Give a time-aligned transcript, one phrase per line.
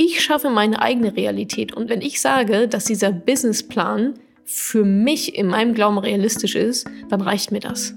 [0.00, 1.74] ich schaffe meine eigene Realität.
[1.74, 7.20] Und wenn ich sage, dass dieser Businessplan für mich in meinem Glauben realistisch ist, dann
[7.20, 7.94] reicht mir das.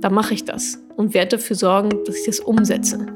[0.00, 3.06] Dann mache ich das und werde dafür sorgen, dass ich das umsetze.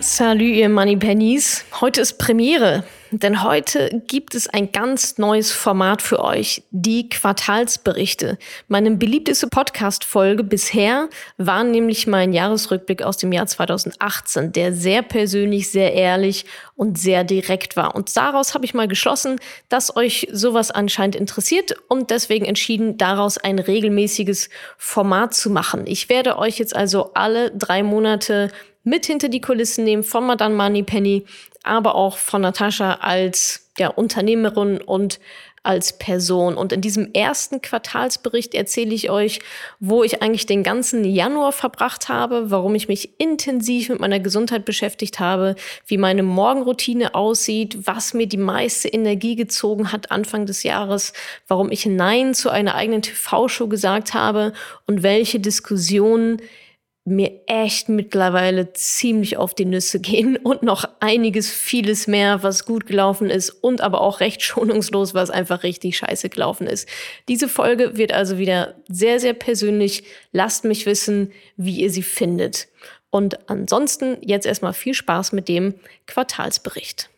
[0.00, 1.64] Salut, ihr Money Pennies.
[1.80, 2.84] Heute ist Premiere.
[3.18, 8.38] Denn heute gibt es ein ganz neues Format für euch, die Quartalsberichte.
[8.66, 15.70] Meine beliebteste Podcast-Folge bisher war nämlich mein Jahresrückblick aus dem Jahr 2018, der sehr persönlich,
[15.70, 16.44] sehr ehrlich
[16.74, 17.94] und sehr direkt war.
[17.94, 23.38] Und daraus habe ich mal geschlossen, dass euch sowas anscheinend interessiert und deswegen entschieden, daraus
[23.38, 25.86] ein regelmäßiges Format zu machen.
[25.86, 28.50] Ich werde euch jetzt also alle drei Monate
[28.84, 31.24] mit hinter die Kulissen nehmen von Madame Moneypenny,
[31.62, 35.18] aber auch von Natascha als ja, Unternehmerin und
[35.64, 36.56] als Person.
[36.56, 39.40] Und in diesem ersten Quartalsbericht erzähle ich euch,
[39.80, 44.66] wo ich eigentlich den ganzen Januar verbracht habe, warum ich mich intensiv mit meiner Gesundheit
[44.66, 45.56] beschäftigt habe,
[45.86, 51.14] wie meine Morgenroutine aussieht, was mir die meiste Energie gezogen hat Anfang des Jahres,
[51.48, 54.52] warum ich Nein zu einer eigenen TV-Show gesagt habe
[54.86, 56.42] und welche Diskussionen
[57.04, 62.86] mir echt mittlerweile ziemlich auf die Nüsse gehen und noch einiges, vieles mehr, was gut
[62.86, 66.88] gelaufen ist und aber auch recht schonungslos, was einfach richtig scheiße gelaufen ist.
[67.28, 70.04] Diese Folge wird also wieder sehr, sehr persönlich.
[70.32, 72.68] Lasst mich wissen, wie ihr sie findet.
[73.10, 75.74] Und ansonsten jetzt erstmal viel Spaß mit dem
[76.06, 77.10] Quartalsbericht.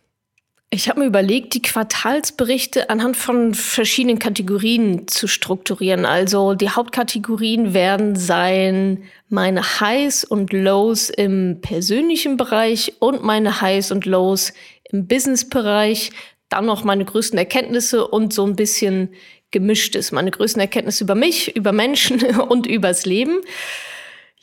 [0.70, 6.04] Ich habe mir überlegt, die Quartalsberichte anhand von verschiedenen Kategorien zu strukturieren.
[6.04, 13.92] Also die Hauptkategorien werden sein meine Highs und Lows im persönlichen Bereich und meine Highs
[13.92, 14.52] und Lows
[14.90, 16.10] im Business-Bereich.
[16.48, 19.10] Dann noch meine größten Erkenntnisse und so ein bisschen
[19.52, 20.10] gemischtes.
[20.10, 23.38] Meine größten Erkenntnisse über mich, über Menschen und übers Leben.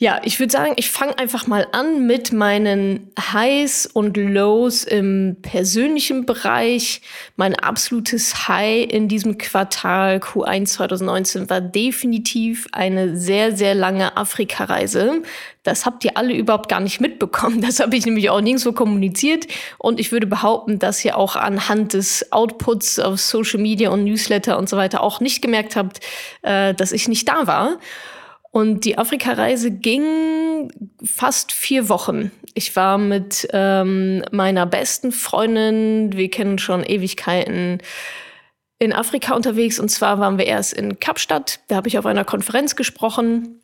[0.04, 5.38] Ja, ich würde sagen, ich fange einfach mal an mit meinen Highs und Lows im
[5.40, 7.00] persönlichen Bereich.
[7.36, 15.22] Mein absolutes High in diesem Quartal Q1 2019 war definitiv eine sehr, sehr lange Afrika-Reise.
[15.62, 17.62] Das habt ihr alle überhaupt gar nicht mitbekommen.
[17.62, 19.46] Das habe ich nämlich auch nirgendwo kommuniziert.
[19.78, 24.58] Und ich würde behaupten, dass ihr auch anhand des Outputs auf Social Media und Newsletter
[24.58, 26.00] und so weiter auch nicht gemerkt habt,
[26.42, 27.78] äh, dass ich nicht da war.
[28.54, 30.70] Und die Afrika-Reise ging
[31.04, 32.30] fast vier Wochen.
[32.54, 37.78] Ich war mit ähm, meiner besten Freundin, wir kennen schon Ewigkeiten,
[38.78, 39.80] in Afrika unterwegs.
[39.80, 43.60] Und zwar waren wir erst in Kapstadt, da habe ich auf einer Konferenz gesprochen.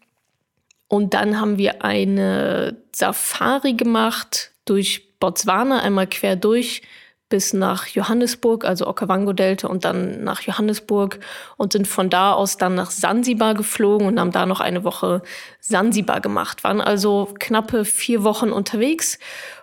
[0.89, 6.83] Und dann haben wir eine Safari gemacht durch Botswana, einmal quer durch
[7.31, 11.19] bis nach Johannesburg, also Okavango-Delta und dann nach Johannesburg
[11.57, 15.23] und sind von da aus dann nach Sansibar geflogen und haben da noch eine Woche
[15.61, 16.63] Sansibar gemacht.
[16.63, 19.19] Waren also knappe vier Wochen unterwegs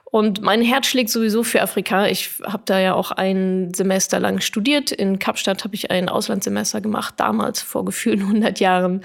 [0.09, 2.07] und mein Herz schlägt sowieso für Afrika.
[2.07, 4.91] Ich habe da ja auch ein Semester lang studiert.
[4.91, 9.01] In Kapstadt habe ich ein Auslandssemester gemacht, damals vor gefühlt 100 Jahren.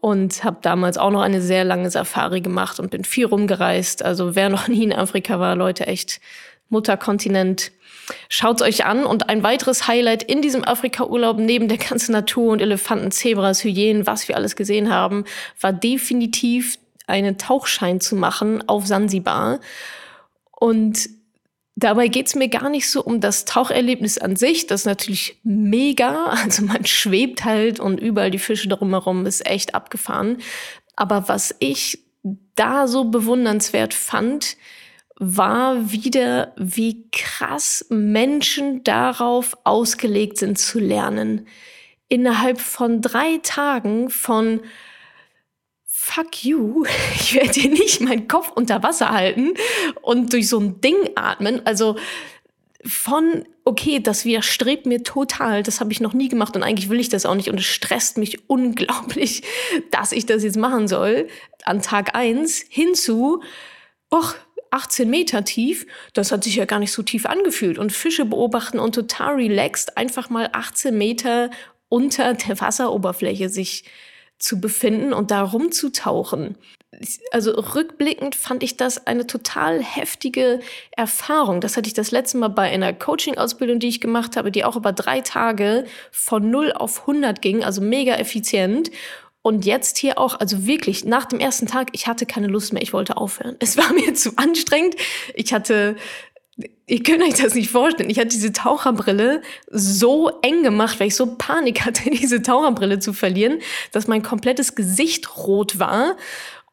[0.00, 4.02] Und habe damals auch noch eine sehr lange Safari gemacht und bin viel rumgereist.
[4.02, 6.22] Also wer noch nie in Afrika war, Leute, echt
[6.70, 7.70] Mutterkontinent.
[8.28, 9.04] Schaut's euch an.
[9.04, 14.06] Und ein weiteres Highlight in diesem Afrika-Urlaub, neben der ganzen Natur und Elefanten, Zebras, Hyänen,
[14.06, 15.24] was wir alles gesehen haben,
[15.60, 19.60] war definitiv einen Tauchschein zu machen auf Sansibar.
[20.58, 21.08] Und
[21.76, 24.66] dabei geht's mir gar nicht so um das Taucherlebnis an sich.
[24.66, 26.26] Das ist natürlich mega.
[26.44, 30.38] Also man schwebt halt und überall die Fische drumherum ist echt abgefahren.
[30.96, 31.98] Aber was ich
[32.54, 34.56] da so bewundernswert fand,
[35.22, 41.46] war wieder, wie krass Menschen darauf ausgelegt sind zu lernen.
[42.08, 44.60] Innerhalb von drei Tagen von
[45.84, 49.52] Fuck you, ich werde dir nicht meinen Kopf unter Wasser halten
[50.00, 51.66] und durch so ein Ding atmen.
[51.66, 51.96] Also
[52.86, 56.98] von, okay, das widerstrebt mir total, das habe ich noch nie gemacht und eigentlich will
[56.98, 59.42] ich das auch nicht und es stresst mich unglaublich,
[59.90, 61.28] dass ich das jetzt machen soll,
[61.64, 63.42] an Tag eins hinzu,
[64.10, 64.34] och,
[64.70, 67.78] 18 Meter tief, das hat sich ja gar nicht so tief angefühlt.
[67.78, 71.50] Und Fische beobachten und total relaxed, einfach mal 18 Meter
[71.88, 73.84] unter der Wasseroberfläche sich
[74.38, 76.56] zu befinden und da rumzutauchen.
[77.30, 80.60] Also rückblickend fand ich das eine total heftige
[80.96, 81.60] Erfahrung.
[81.60, 84.76] Das hatte ich das letzte Mal bei einer Coaching-Ausbildung, die ich gemacht habe, die auch
[84.76, 88.90] über drei Tage von 0 auf 100 ging, also mega effizient.
[89.42, 92.82] Und jetzt hier auch, also wirklich, nach dem ersten Tag, ich hatte keine Lust mehr,
[92.82, 93.56] ich wollte aufhören.
[93.58, 94.96] Es war mir zu anstrengend.
[95.34, 95.96] Ich hatte
[96.86, 98.10] ihr könnt euch das nicht vorstellen.
[98.10, 103.12] Ich hatte diese Taucherbrille so eng gemacht, weil ich so Panik hatte, diese Taucherbrille zu
[103.12, 103.60] verlieren,
[103.92, 106.16] dass mein komplettes Gesicht rot war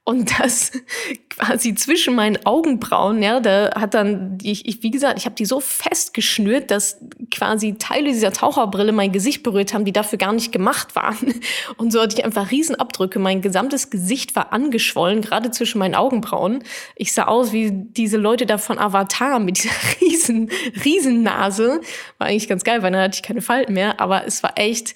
[0.07, 0.71] und das
[1.30, 5.44] quasi zwischen meinen Augenbrauen, ja, da hat dann, ich, ich wie gesagt, ich habe die
[5.44, 6.98] so fest geschnürt, dass
[7.30, 11.33] quasi Teile dieser Taucherbrille mein Gesicht berührt haben, die dafür gar nicht gemacht waren.
[11.77, 13.19] Und so hatte ich einfach Riesenabdrücke.
[13.19, 16.63] Mein gesamtes Gesicht war angeschwollen, gerade zwischen meinen Augenbrauen.
[16.95, 20.50] Ich sah aus wie diese Leute da von Avatar mit dieser riesen,
[20.86, 21.81] riesen Nase.
[22.18, 24.94] War eigentlich ganz geil, weil dann hatte ich keine Falten mehr, aber es war echt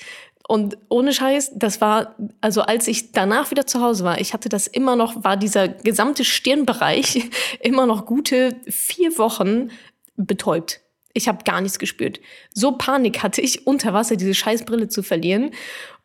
[0.48, 4.50] und ohne Scheiß, das war, also als ich danach wieder zu Hause war, ich hatte
[4.50, 7.30] das immer noch, war dieser gesamte Stirnbereich
[7.60, 9.70] immer noch gute vier Wochen
[10.16, 10.82] betäubt.
[11.14, 12.20] Ich habe gar nichts gespürt.
[12.54, 15.52] So Panik hatte ich, unter Wasser diese Scheißbrille zu verlieren.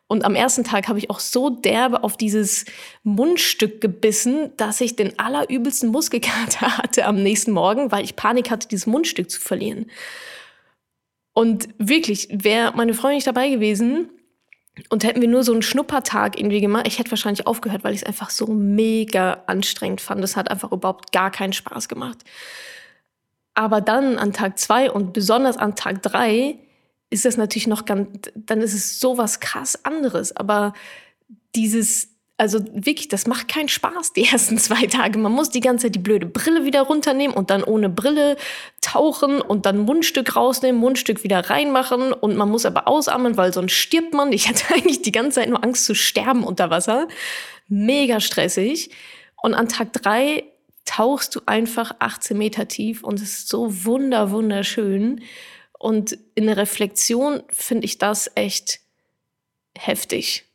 [0.07, 2.65] Und am ersten Tag habe ich auch so derbe auf dieses
[3.03, 8.67] Mundstück gebissen, dass ich den allerübelsten Muskelkater hatte am nächsten Morgen, weil ich Panik hatte,
[8.67, 9.87] dieses Mundstück zu verlieren.
[11.33, 14.09] Und wirklich, wäre meine Freundin nicht dabei gewesen,
[14.89, 18.01] und hätten wir nur so einen Schnuppertag irgendwie gemacht, ich hätte wahrscheinlich aufgehört, weil ich
[18.01, 20.23] es einfach so mega anstrengend fand.
[20.23, 22.19] Es hat einfach überhaupt gar keinen Spaß gemacht.
[23.53, 26.59] Aber dann an Tag zwei und besonders an Tag drei
[27.09, 30.35] ist das natürlich noch ganz, dann ist es sowas krass anderes.
[30.35, 30.73] Aber
[31.55, 35.17] dieses also wirklich, das macht keinen Spaß, die ersten zwei Tage.
[35.17, 38.37] Man muss die ganze Zeit die blöde Brille wieder runternehmen und dann ohne Brille
[38.81, 43.73] tauchen und dann Mundstück rausnehmen, Mundstück wieder reinmachen und man muss aber ausatmen, weil sonst
[43.73, 44.31] stirbt man.
[44.31, 47.07] Ich hatte eigentlich die ganze Zeit nur Angst zu sterben unter Wasser.
[47.67, 48.91] Mega stressig.
[49.41, 50.43] Und an Tag drei
[50.85, 55.21] tauchst du einfach 18 Meter tief und es ist so wunder, wunderschön.
[55.77, 58.79] Und in der Reflexion finde ich das echt
[59.77, 60.46] heftig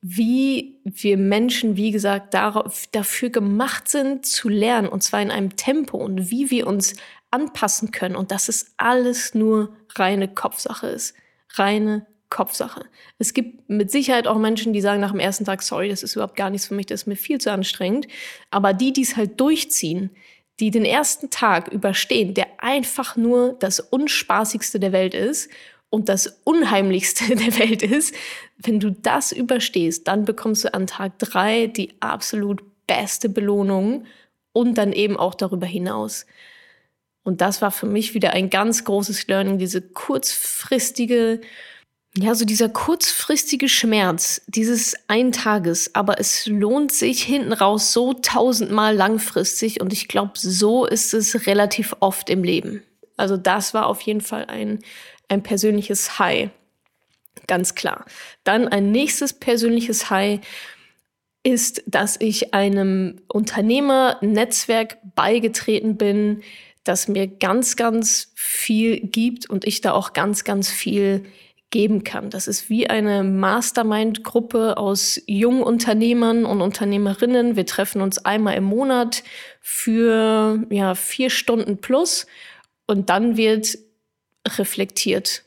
[0.00, 5.56] wie wir Menschen, wie gesagt, darauf, dafür gemacht sind zu lernen, und zwar in einem
[5.56, 6.94] Tempo und wie wir uns
[7.30, 11.14] anpassen können und dass es alles nur reine Kopfsache ist.
[11.54, 12.84] Reine Kopfsache.
[13.18, 16.14] Es gibt mit Sicherheit auch Menschen, die sagen nach dem ersten Tag, sorry, das ist
[16.14, 18.06] überhaupt gar nichts für mich, das ist mir viel zu anstrengend.
[18.50, 20.10] Aber die, die es halt durchziehen,
[20.60, 25.50] die den ersten Tag überstehen, der einfach nur das Unspaßigste der Welt ist
[25.90, 28.14] und das Unheimlichste der Welt ist,
[28.58, 34.04] wenn du das überstehst, dann bekommst du an Tag drei die absolut beste Belohnung
[34.52, 36.26] und dann eben auch darüber hinaus.
[37.22, 41.42] Und das war für mich wieder ein ganz großes Learning, diese kurzfristige,
[42.16, 48.96] ja, so dieser kurzfristige Schmerz dieses Eintages, aber es lohnt sich hinten raus so tausendmal
[48.96, 52.82] langfristig und ich glaube, so ist es relativ oft im Leben.
[53.18, 54.78] Also das war auf jeden Fall ein,
[55.28, 56.50] ein persönliches High.
[57.46, 58.04] Ganz klar.
[58.44, 60.40] Dann ein nächstes persönliches High
[61.42, 66.42] ist, dass ich einem Unternehmernetzwerk beigetreten bin,
[66.84, 71.24] das mir ganz, ganz viel gibt und ich da auch ganz, ganz viel
[71.70, 72.30] geben kann.
[72.30, 77.56] Das ist wie eine Mastermind-Gruppe aus jungen Unternehmern und Unternehmerinnen.
[77.56, 79.22] Wir treffen uns einmal im Monat
[79.60, 82.26] für ja, vier Stunden plus
[82.86, 83.76] und dann wird
[84.48, 85.44] reflektiert.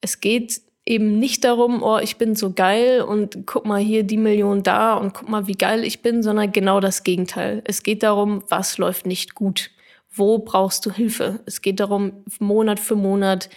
[0.00, 4.16] Es geht eben nicht darum, oh, ich bin so geil und guck mal hier die
[4.16, 7.62] Million da und guck mal, wie geil ich bin, sondern genau das Gegenteil.
[7.66, 9.70] Es geht darum, was läuft nicht gut.
[10.10, 11.40] Wo brauchst du Hilfe?
[11.44, 13.50] Es geht darum, Monat für Monat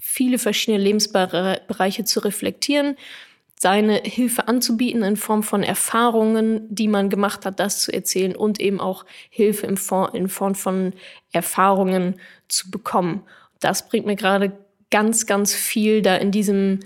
[0.00, 2.96] viele verschiedene Lebensbereiche zu reflektieren,
[3.58, 8.60] seine Hilfe anzubieten in Form von Erfahrungen, die man gemacht hat, das zu erzählen und
[8.60, 10.92] eben auch Hilfe in Form von
[11.32, 13.22] Erfahrungen zu bekommen
[13.60, 14.52] das bringt mir gerade
[14.90, 16.80] ganz, ganz viel, da in diesem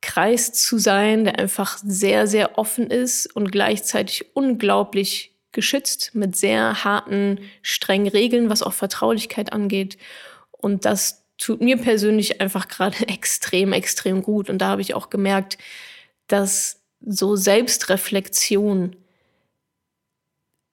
[0.00, 6.84] Kreis zu sein, der einfach sehr, sehr offen ist und gleichzeitig unglaublich geschützt mit sehr
[6.84, 9.96] harten, strengen Regeln, was auch Vertraulichkeit angeht.
[10.50, 14.50] Und das tut mir persönlich einfach gerade extrem, extrem gut.
[14.50, 15.56] Und da habe ich auch gemerkt,
[16.26, 18.96] dass so Selbstreflexion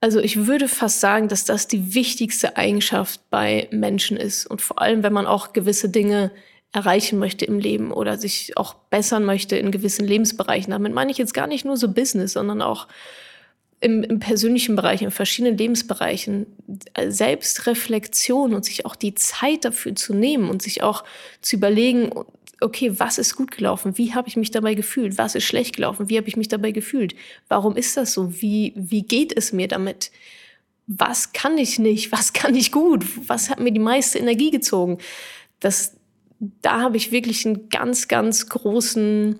[0.01, 4.47] also ich würde fast sagen, dass das die wichtigste Eigenschaft bei Menschen ist.
[4.47, 6.31] Und vor allem, wenn man auch gewisse Dinge
[6.71, 10.71] erreichen möchte im Leben oder sich auch bessern möchte in gewissen Lebensbereichen.
[10.71, 12.87] Damit meine ich jetzt gar nicht nur so Business, sondern auch
[13.81, 16.45] im, im persönlichen Bereich, in verschiedenen Lebensbereichen.
[17.07, 21.03] Selbstreflexion und sich auch die Zeit dafür zu nehmen und sich auch
[21.41, 22.11] zu überlegen,
[22.61, 23.97] okay, was ist gut gelaufen?
[23.97, 25.17] Wie habe ich mich dabei gefühlt?
[25.17, 26.09] Was ist schlecht gelaufen?
[26.09, 27.15] Wie habe ich mich dabei gefühlt?
[27.47, 28.41] Warum ist das so?
[28.41, 30.11] Wie, wie geht es mir damit?
[30.87, 32.11] Was kann ich nicht?
[32.11, 33.03] Was kann ich gut?
[33.27, 34.99] Was hat mir die meiste Energie gezogen?
[35.59, 35.95] Das,
[36.61, 39.39] da habe ich wirklich einen ganz, ganz großen,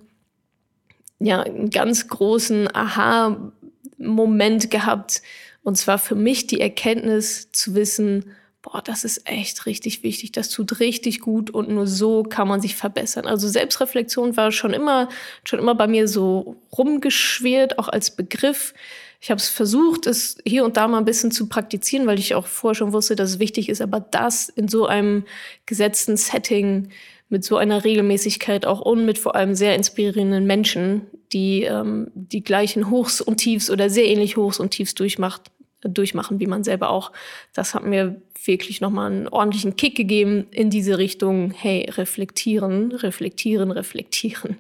[1.19, 5.21] ja, einen ganz großen Aha-Moment gehabt.
[5.63, 8.25] Und zwar für mich die Erkenntnis zu wissen,
[8.61, 12.61] boah, das ist echt richtig wichtig, das tut richtig gut und nur so kann man
[12.61, 13.25] sich verbessern.
[13.25, 15.09] Also Selbstreflexion war schon immer,
[15.43, 18.73] schon immer bei mir so rumgeschwert, auch als Begriff.
[19.19, 22.35] Ich habe es versucht, es hier und da mal ein bisschen zu praktizieren, weil ich
[22.35, 25.25] auch vorher schon wusste, dass es wichtig ist, aber das in so einem
[25.65, 26.89] gesetzten Setting
[27.29, 32.43] mit so einer Regelmäßigkeit auch und mit vor allem sehr inspirierenden Menschen, die ähm, die
[32.43, 35.49] gleichen Hochs und Tiefs oder sehr ähnlich Hochs und Tiefs durchmacht,
[35.81, 37.11] durchmachen, wie man selber auch.
[37.53, 43.71] Das hat mir wirklich nochmal einen ordentlichen Kick gegeben in diese Richtung, hey, reflektieren, reflektieren,
[43.71, 44.57] reflektieren.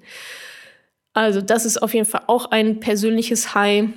[1.13, 3.89] Also das ist auf jeden Fall auch ein persönliches High.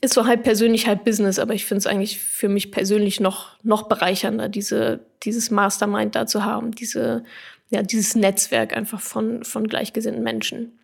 [0.00, 3.56] Ist so halb persönlich, halb Business, aber ich finde es eigentlich für mich persönlich noch,
[3.62, 7.24] noch bereichernder, diese, dieses Mastermind da zu haben, diese,
[7.70, 10.78] ja, dieses Netzwerk einfach von, von gleichgesinnten Menschen.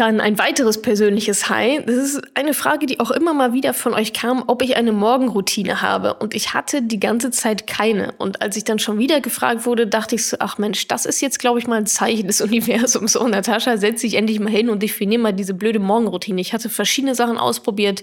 [0.00, 1.84] Dann ein weiteres persönliches High.
[1.84, 4.92] Das ist eine Frage, die auch immer mal wieder von euch kam, ob ich eine
[4.92, 6.14] Morgenroutine habe.
[6.14, 8.14] Und ich hatte die ganze Zeit keine.
[8.16, 11.20] Und als ich dann schon wieder gefragt wurde, dachte ich so, ach Mensch, das ist
[11.20, 13.12] jetzt, glaube ich, mal ein Zeichen des Universums.
[13.12, 16.40] So, Natascha, setz dich endlich mal hin und definier mal diese blöde Morgenroutine.
[16.40, 18.02] Ich hatte verschiedene Sachen ausprobiert.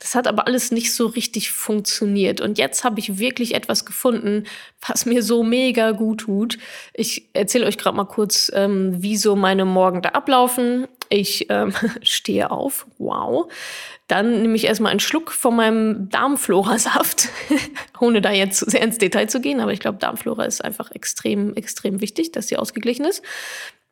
[0.00, 2.40] Das hat aber alles nicht so richtig funktioniert.
[2.40, 4.44] Und jetzt habe ich wirklich etwas gefunden,
[4.86, 6.58] was mir so mega gut tut.
[6.94, 10.88] Ich erzähle euch gerade mal kurz, ähm, wie so meine Morgen da ablaufen.
[11.08, 11.72] Ich ähm,
[12.02, 13.50] stehe auf, wow.
[14.06, 17.28] Dann nehme ich erstmal einen Schluck von meinem Darmflora-Saft,
[18.00, 21.54] ohne da jetzt sehr ins Detail zu gehen, aber ich glaube, Darmflora ist einfach extrem,
[21.54, 23.22] extrem wichtig, dass sie ausgeglichen ist.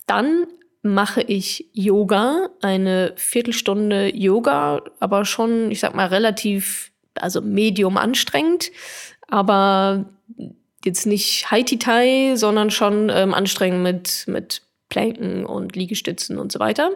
[0.07, 0.47] Dann
[0.83, 8.71] mache ich Yoga, eine Viertelstunde Yoga, aber schon, ich sag mal, relativ, also medium anstrengend,
[9.29, 10.07] aber
[10.85, 16.91] jetzt nicht Haiti-Tai, sondern schon ähm, anstrengend mit, mit Planken und Liegestützen und so weiter.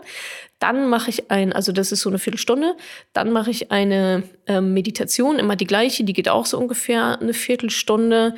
[0.59, 2.77] Dann mache ich ein, also das ist so eine Viertelstunde,
[3.13, 7.35] dann mache ich eine äh, Meditation, immer die gleiche, die geht auch so ungefähr eine
[7.35, 8.35] Viertelstunde.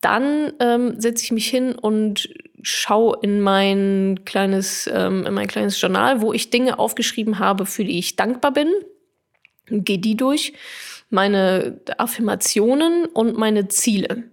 [0.00, 2.30] Dann ähm, setze ich mich hin und
[2.62, 7.84] schaue in mein kleines, ähm, in mein kleines Journal, wo ich Dinge aufgeschrieben habe, für
[7.84, 8.68] die ich dankbar bin.
[9.66, 10.52] Gehe die durch,
[11.10, 14.24] meine Affirmationen und meine Ziele.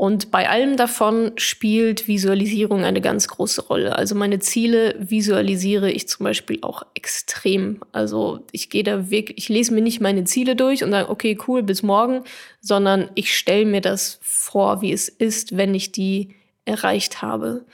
[0.00, 3.96] Und bei allem davon spielt Visualisierung eine ganz große Rolle.
[3.96, 7.82] Also meine Ziele visualisiere ich zum Beispiel auch extrem.
[7.92, 11.36] Also ich gehe da wirklich, ich lese mir nicht meine Ziele durch und sage, okay,
[11.46, 12.24] cool, bis morgen,
[12.62, 17.66] sondern ich stelle mir das vor, wie es ist, wenn ich die erreicht habe.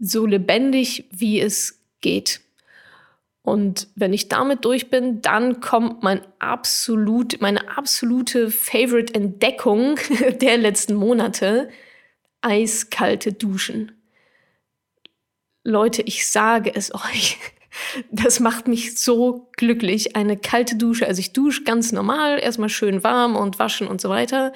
[0.00, 2.42] So lebendig, wie es geht.
[3.42, 9.98] Und wenn ich damit durch bin, dann kommt mein absolut, meine absolute Favorite-Entdeckung
[10.40, 11.70] der letzten Monate,
[12.42, 13.92] eiskalte Duschen.
[15.64, 17.38] Leute, ich sage es euch,
[18.10, 20.16] das macht mich so glücklich.
[20.16, 24.10] Eine kalte Dusche, also ich dusche ganz normal, erstmal schön warm und waschen und so
[24.10, 24.52] weiter.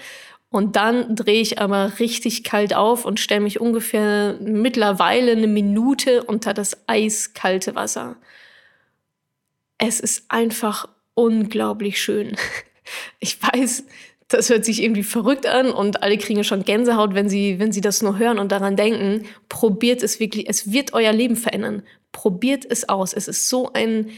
[0.51, 6.23] Und dann drehe ich aber richtig kalt auf und stelle mich ungefähr mittlerweile eine Minute
[6.23, 8.17] unter das eiskalte Wasser
[9.79, 12.37] es ist einfach unglaublich schön.
[13.19, 13.85] Ich weiß,
[14.29, 17.81] das hört sich irgendwie verrückt an und alle kriegen schon Gänsehaut, wenn sie, wenn sie
[17.81, 19.27] das nur hören und daran denken.
[19.49, 21.83] Probiert es wirklich, es wird euer Leben verändern.
[22.13, 23.15] Probiert es aus.
[23.15, 24.11] Es ist so ein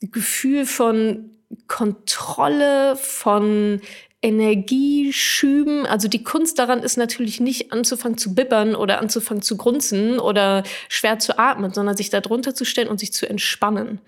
[0.00, 1.30] Gefühl von
[1.66, 3.82] Kontrolle, von
[4.22, 5.84] Energieschüben.
[5.86, 10.62] Also die Kunst daran ist natürlich nicht anzufangen zu bibbern oder anzufangen zu grunzen oder
[10.88, 14.00] schwer zu atmen, sondern sich da drunter zu stellen und sich zu entspannen.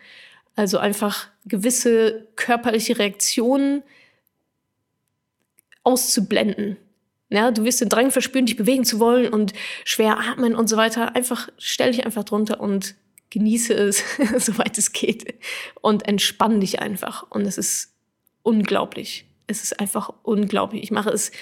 [0.56, 3.82] Also einfach gewisse körperliche Reaktionen
[5.84, 6.78] auszublenden.
[7.28, 9.52] Ja, du wirst den Drang verspüren, dich bewegen zu wollen und
[9.84, 11.14] schwer atmen und so weiter.
[11.14, 12.94] Einfach stell dich einfach drunter und
[13.30, 14.02] genieße es,
[14.38, 15.34] soweit es geht.
[15.80, 17.30] Und entspann dich einfach.
[17.30, 17.92] Und es ist
[18.42, 19.26] unglaublich.
[19.46, 20.82] Es ist einfach unglaublich.
[20.82, 21.32] Ich mache es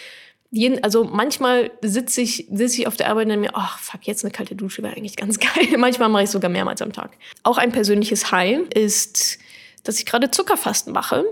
[0.82, 4.25] also manchmal sitze ich, sitze ich auf der Arbeit und denke mir, ach fuck, jetzt
[4.25, 5.76] eine kalte Dusche wäre eigentlich ganz geil.
[5.76, 7.16] manchmal mache ich sogar mehrmals am Tag.
[7.42, 9.38] Auch ein persönliches High ist,
[9.82, 11.25] dass ich gerade Zuckerfasten mache.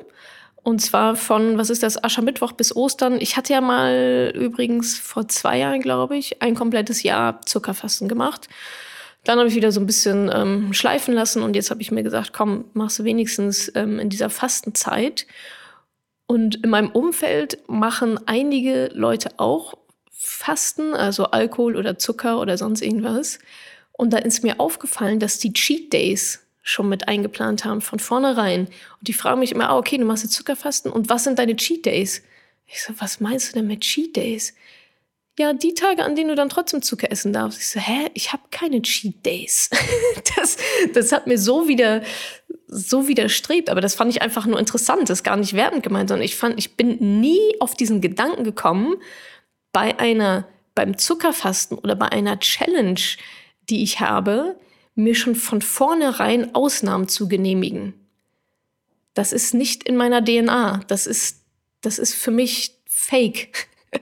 [0.65, 3.21] Und zwar von, was ist das, Aschermittwoch bis Ostern.
[3.21, 8.49] Ich hatte ja mal übrigens vor zwei Jahren, glaube ich, ein komplettes Jahr Zuckerfasten gemacht.
[9.25, 12.03] Dann habe ich wieder so ein bisschen ähm, schleifen lassen und jetzt habe ich mir
[12.03, 15.27] gesagt, komm, machst du wenigstens ähm, in dieser Fastenzeit.
[16.27, 19.75] Und in meinem Umfeld machen einige Leute auch
[20.11, 23.39] Fasten, also Alkohol oder Zucker oder sonst irgendwas.
[23.93, 28.67] Und da ist mir aufgefallen, dass die Cheat Days schon mit eingeplant haben von vornherein.
[28.67, 31.57] Und die fragen mich immer, ah, okay, du machst jetzt Zuckerfasten und was sind deine
[31.57, 32.23] Cheat Days?
[32.67, 34.55] Ich so, was meinst du denn mit Cheat Days?
[35.39, 37.59] Ja, die Tage, an denen du dann trotzdem Zucker essen darfst.
[37.59, 39.71] Ich so, hä, ich habe keine Cheat Days.
[40.37, 40.57] das,
[40.95, 42.03] das hat mir so wieder
[42.73, 43.69] so widerstrebt.
[43.69, 46.37] Aber das fand ich einfach nur interessant, das ist gar nicht wertend gemeint, sondern ich
[46.37, 48.97] fand, ich bin nie auf diesen Gedanken gekommen,
[49.73, 53.01] bei einer, beim Zuckerfasten oder bei einer Challenge,
[53.69, 54.57] die ich habe,
[54.95, 57.95] mir schon von vornherein Ausnahmen zu genehmigen.
[59.15, 60.81] Das ist nicht in meiner DNA.
[60.89, 61.43] Das ist,
[61.83, 63.69] das ist für mich fake.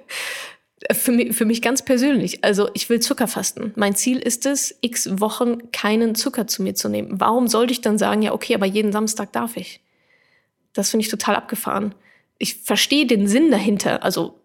[0.92, 2.44] für, mich, für mich ganz persönlich.
[2.44, 3.72] Also ich will Zucker fasten.
[3.76, 7.20] Mein Ziel ist es, x Wochen keinen Zucker zu mir zu nehmen.
[7.20, 9.80] Warum sollte ich dann sagen, ja, okay, aber jeden Samstag darf ich?
[10.72, 11.94] Das finde ich total abgefahren.
[12.38, 14.40] Ich verstehe den Sinn dahinter, also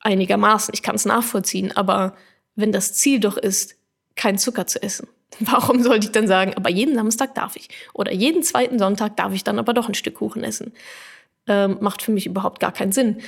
[0.00, 2.16] einigermaßen, ich kann es nachvollziehen, aber
[2.54, 3.76] wenn das Ziel doch ist,
[4.16, 5.08] kein Zucker zu essen,
[5.40, 7.68] warum sollte ich dann sagen, aber jeden Samstag darf ich?
[7.94, 10.72] Oder jeden zweiten Sonntag darf ich dann aber doch ein Stück Kuchen essen?
[11.46, 13.20] Ähm, macht für mich überhaupt gar keinen Sinn.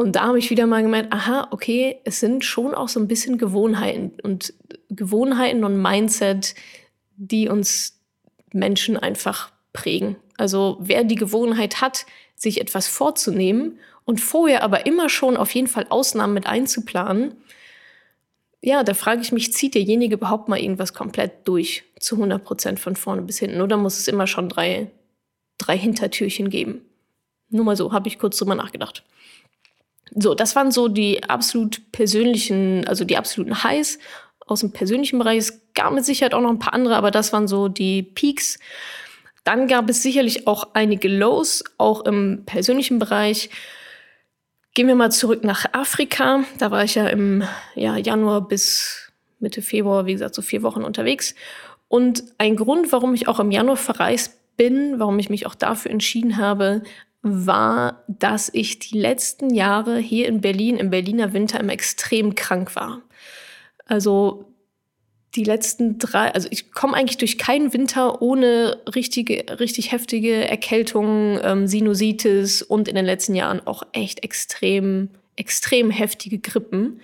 [0.00, 3.06] Und da habe ich wieder mal gemerkt, aha, okay, es sind schon auch so ein
[3.06, 4.54] bisschen Gewohnheiten und
[4.88, 6.54] Gewohnheiten und Mindset,
[7.16, 8.00] die uns
[8.50, 10.16] Menschen einfach prägen.
[10.38, 15.68] Also wer die Gewohnheit hat, sich etwas vorzunehmen und vorher aber immer schon auf jeden
[15.68, 17.34] Fall Ausnahmen mit einzuplanen,
[18.62, 22.80] ja, da frage ich mich, zieht derjenige überhaupt mal irgendwas komplett durch, zu 100 Prozent
[22.80, 23.60] von vorne bis hinten?
[23.60, 24.90] Oder muss es immer schon drei,
[25.58, 26.86] drei Hintertürchen geben?
[27.50, 29.04] Nur mal so, habe ich kurz drüber nachgedacht.
[30.14, 33.98] So, das waren so die absolut persönlichen, also die absoluten Highs
[34.46, 35.38] aus dem persönlichen Bereich.
[35.38, 38.58] Es gab mit Sicherheit auch noch ein paar andere, aber das waren so die Peaks.
[39.44, 43.50] Dann gab es sicherlich auch einige Lows, auch im persönlichen Bereich.
[44.74, 46.44] Gehen wir mal zurück nach Afrika.
[46.58, 50.82] Da war ich ja im ja, Januar bis Mitte Februar, wie gesagt, so vier Wochen
[50.82, 51.34] unterwegs.
[51.88, 55.90] Und ein Grund, warum ich auch im Januar verreist bin, warum ich mich auch dafür
[55.90, 56.82] entschieden habe,
[57.22, 62.74] war, dass ich die letzten Jahre hier in Berlin, im Berliner Winter, immer extrem krank
[62.76, 63.02] war.
[63.86, 64.50] Also
[65.34, 71.38] die letzten drei, also ich komme eigentlich durch keinen Winter ohne richtige, richtig heftige Erkältungen,
[71.42, 77.00] ähm, Sinusitis und in den letzten Jahren auch echt extrem, extrem heftige Grippen.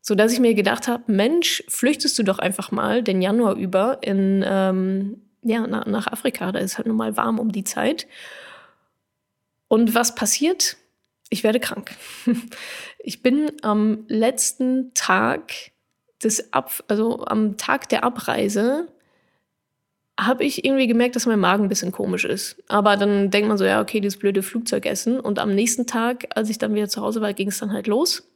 [0.00, 3.98] So dass ich mir gedacht habe, Mensch, flüchtest du doch einfach mal den Januar über
[4.00, 6.50] in, ähm, ja, nach, nach Afrika.
[6.50, 8.06] Da ist halt nun mal warm um die Zeit.
[9.68, 10.76] Und was passiert?
[11.30, 11.94] Ich werde krank.
[12.98, 15.52] Ich bin am letzten Tag
[16.22, 18.88] des Ab, also am Tag der Abreise,
[20.18, 22.56] habe ich irgendwie gemerkt, dass mein Magen ein bisschen komisch ist.
[22.66, 25.20] Aber dann denkt man so, ja, okay, dieses blöde Flugzeugessen.
[25.20, 27.86] Und am nächsten Tag, als ich dann wieder zu Hause war, ging es dann halt
[27.86, 28.28] los.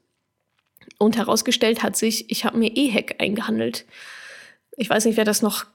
[0.99, 3.85] Und herausgestellt hat sich, ich habe mir EHEC eingehandelt.
[4.77, 5.67] Ich weiß nicht, wer das noch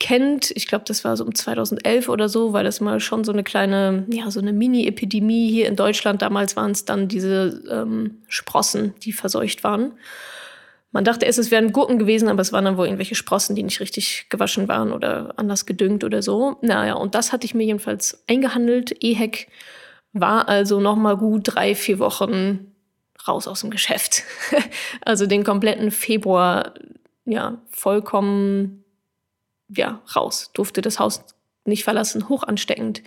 [0.00, 0.52] kennt.
[0.54, 3.42] Ich glaube, das war so um 2011 oder so, weil das mal schon so eine
[3.42, 6.22] kleine, ja, so eine Mini-Epidemie hier in Deutschland.
[6.22, 9.92] Damals waren es dann diese ähm, Sprossen, die verseucht waren.
[10.90, 13.62] Man dachte erst, es wären Gurken gewesen, aber es waren dann wohl irgendwelche Sprossen, die
[13.62, 16.56] nicht richtig gewaschen waren oder anders gedüngt oder so.
[16.62, 18.96] Naja, und das hatte ich mir jedenfalls eingehandelt.
[19.02, 19.48] EHEC
[20.12, 22.72] war also noch mal gut drei, vier Wochen
[23.26, 24.22] raus aus dem Geschäft.
[25.04, 26.74] also den kompletten Februar,
[27.26, 28.84] ja, vollkommen
[29.68, 31.22] ja, raus, durfte das Haus
[31.64, 33.02] nicht verlassen, hoch ansteckend.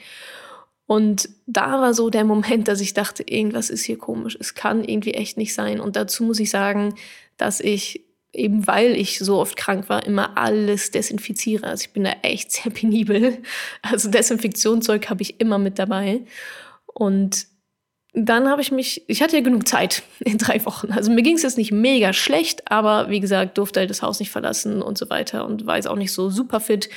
[0.85, 4.37] Und da war so der Moment, dass ich dachte, irgendwas ist hier komisch.
[4.39, 5.79] Es kann irgendwie echt nicht sein.
[5.79, 6.95] Und dazu muss ich sagen,
[7.37, 11.67] dass ich eben weil ich so oft krank war, immer alles desinfiziere.
[11.67, 13.41] Also ich bin da echt sehr penibel.
[13.81, 16.21] Also Desinfektionszeug habe ich immer mit dabei.
[16.85, 17.47] Und
[18.13, 20.91] dann habe ich mich, ich hatte ja genug Zeit in drei Wochen.
[20.91, 24.19] Also mir ging es jetzt nicht mega schlecht, aber wie gesagt, durfte halt das Haus
[24.19, 26.89] nicht verlassen und so weiter und war jetzt auch nicht so super fit.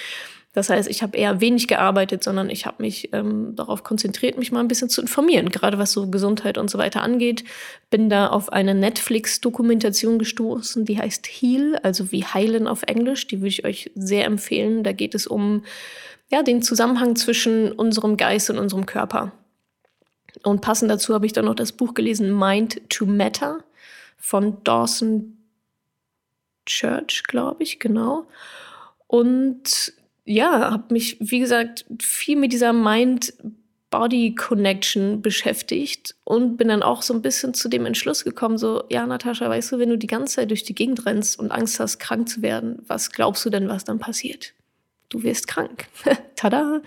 [0.54, 4.52] Das heißt, ich habe eher wenig gearbeitet, sondern ich habe mich ähm, darauf konzentriert, mich
[4.52, 7.42] mal ein bisschen zu informieren, gerade was so Gesundheit und so weiter angeht.
[7.90, 13.26] Bin da auf eine Netflix-Dokumentation gestoßen, die heißt Heal, also wie heilen auf Englisch.
[13.26, 14.84] Die würde ich euch sehr empfehlen.
[14.84, 15.64] Da geht es um
[16.30, 19.32] ja, den Zusammenhang zwischen unserem Geist und unserem Körper.
[20.42, 23.62] Und passend dazu habe ich dann noch das Buch gelesen Mind to Matter
[24.16, 25.38] von Dawson
[26.66, 28.26] Church, glaube ich, genau.
[29.06, 29.92] Und
[30.24, 37.12] ja, habe mich, wie gesagt, viel mit dieser Mind-Body-Connection beschäftigt und bin dann auch so
[37.12, 40.36] ein bisschen zu dem Entschluss gekommen, so, ja, Natascha, weißt du, wenn du die ganze
[40.36, 43.68] Zeit durch die Gegend rennst und Angst hast, krank zu werden, was glaubst du denn,
[43.68, 44.54] was dann passiert?
[45.10, 45.86] Du wirst krank.
[46.36, 46.80] Tada!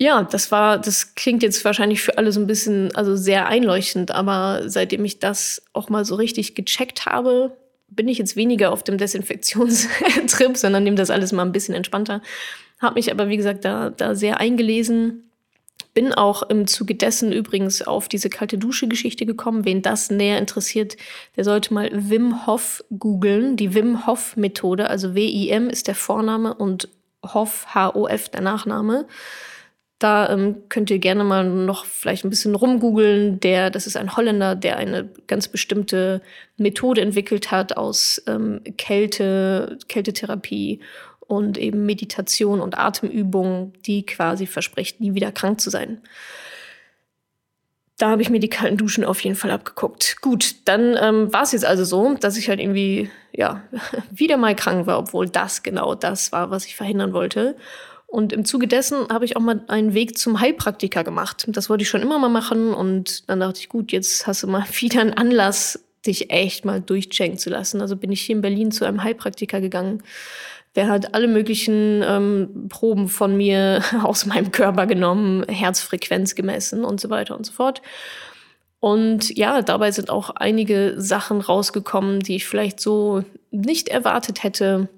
[0.00, 4.10] Ja, das war, das klingt jetzt wahrscheinlich für alle so ein bisschen, also sehr einleuchtend,
[4.10, 7.56] aber seitdem ich das auch mal so richtig gecheckt habe,
[7.88, 12.22] bin ich jetzt weniger auf dem Desinfektionstrip, sondern nehme das alles mal ein bisschen entspannter.
[12.80, 15.30] Habe mich aber, wie gesagt, da, da sehr eingelesen.
[15.94, 19.64] Bin auch im Zuge dessen übrigens auf diese kalte Dusche-Geschichte gekommen.
[19.64, 20.96] Wen das näher interessiert,
[21.36, 23.56] der sollte mal Wim Hof googeln.
[23.56, 26.88] Die Wim Hof-Methode, also W-I-M ist der Vorname und
[27.24, 29.06] Hoff, H-O-F, der Nachname.
[30.04, 33.40] Da ähm, könnt ihr gerne mal noch vielleicht ein bisschen rumgoogeln.
[33.40, 36.20] Der, das ist ein Holländer, der eine ganz bestimmte
[36.58, 40.80] Methode entwickelt hat aus ähm, Kälte, Kältetherapie
[41.20, 46.02] und eben Meditation und Atemübungen, die quasi verspricht, nie wieder krank zu sein.
[47.96, 50.20] Da habe ich mir die kalten Duschen auf jeden Fall abgeguckt.
[50.20, 53.62] Gut, dann ähm, war es jetzt also so, dass ich halt irgendwie ja
[54.10, 57.56] wieder mal krank war, obwohl das genau das war, was ich verhindern wollte.
[58.14, 61.46] Und im Zuge dessen habe ich auch mal einen Weg zum Heilpraktiker gemacht.
[61.48, 62.72] Das wollte ich schon immer mal machen.
[62.72, 66.80] Und dann dachte ich, gut, jetzt hast du mal wieder einen Anlass, dich echt mal
[66.80, 67.80] durchchecken zu lassen.
[67.80, 70.02] Also bin ich hier in Berlin zu einem Heilpraktiker gegangen
[70.76, 77.00] der hat alle möglichen ähm, Proben von mir aus meinem Körper genommen, Herzfrequenz gemessen und
[77.00, 77.80] so weiter und so fort.
[78.80, 84.88] Und ja, dabei sind auch einige Sachen rausgekommen, die ich vielleicht so nicht erwartet hätte.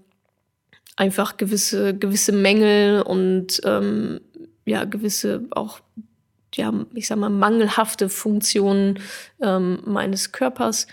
[0.97, 4.21] Einfach gewisse, gewisse Mängel und ähm,
[4.65, 5.81] ja, gewisse auch,
[6.55, 8.99] ja, ich sag mal, mangelhafte Funktionen
[9.41, 10.87] ähm, meines Körpers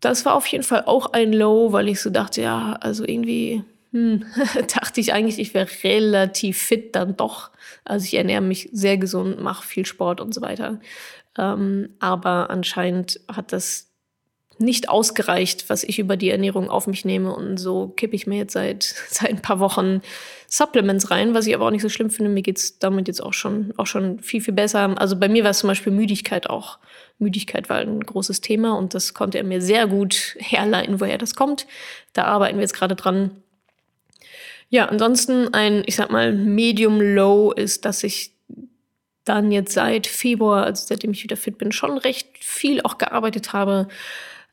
[0.00, 3.62] das war auf jeden Fall auch ein Low, weil ich so dachte, ja, also irgendwie
[3.92, 4.24] hm,
[4.74, 7.50] dachte ich eigentlich, ich wäre relativ fit dann doch.
[7.84, 10.80] Also ich ernähre mich sehr gesund, mache viel Sport und so weiter.
[11.38, 13.89] Ähm, aber anscheinend hat das
[14.60, 17.34] nicht ausgereicht, was ich über die Ernährung auf mich nehme.
[17.34, 20.02] Und so kippe ich mir jetzt seit, seit ein paar Wochen
[20.48, 22.30] Supplements rein, was ich aber auch nicht so schlimm finde.
[22.30, 25.00] Mir geht's damit jetzt auch schon, auch schon viel, viel besser.
[25.00, 26.78] Also bei mir war es zum Beispiel Müdigkeit auch.
[27.18, 31.34] Müdigkeit war ein großes Thema und das konnte er mir sehr gut herleiten, woher das
[31.34, 31.66] kommt.
[32.12, 33.42] Da arbeiten wir jetzt gerade dran.
[34.68, 38.32] Ja, ansonsten ein, ich sag mal, Medium Low ist, dass ich
[39.24, 43.52] dann jetzt seit Februar, also seitdem ich wieder fit bin, schon recht viel auch gearbeitet
[43.52, 43.88] habe.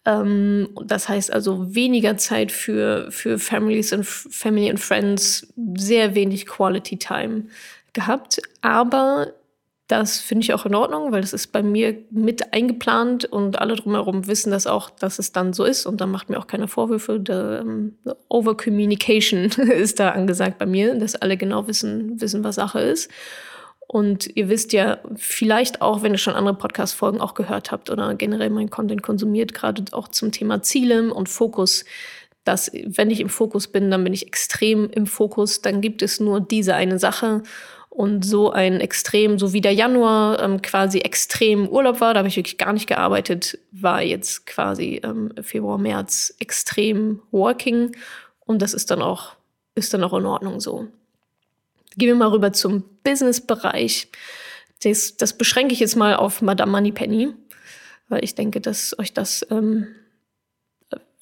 [0.08, 6.46] Ähm, das heißt also weniger Zeit für, für Families und Family and Friends, sehr wenig
[6.46, 7.44] Quality Time
[7.92, 8.42] gehabt.
[8.62, 9.34] Aber
[9.88, 13.76] das finde ich auch in Ordnung, weil das ist bei mir mit eingeplant und alle
[13.76, 16.70] drumherum wissen das auch, dass es dann so ist und dann macht mir auch keine
[16.70, 17.16] Vorwürfe.
[17.16, 17.96] Um, ähm,
[18.30, 23.12] Overcommunication ist da angesagt bei mir, dass alle genau wissen, wissen, was Sache ist.
[23.88, 28.16] Und ihr wisst ja vielleicht auch, wenn ihr schon andere Podcast-Folgen auch gehört habt oder
[28.16, 31.86] generell meinen Content konsumiert, gerade auch zum Thema Ziele und Fokus,
[32.44, 36.20] dass wenn ich im Fokus bin, dann bin ich extrem im Fokus, dann gibt es
[36.20, 37.44] nur diese eine Sache.
[37.90, 42.28] Und so ein extrem, so wie der Januar ähm, quasi extrem Urlaub war, da habe
[42.28, 47.96] ich wirklich gar nicht gearbeitet, war jetzt quasi ähm, Februar, März extrem working.
[48.46, 49.34] Und das ist dann auch,
[49.74, 50.88] ist dann auch in Ordnung so.
[51.98, 54.10] Gehen wir mal rüber zum Business-Bereich.
[54.84, 57.30] Das, das beschränke ich jetzt mal auf Madame Moneypenny,
[58.08, 59.88] weil ich denke, dass euch das ähm,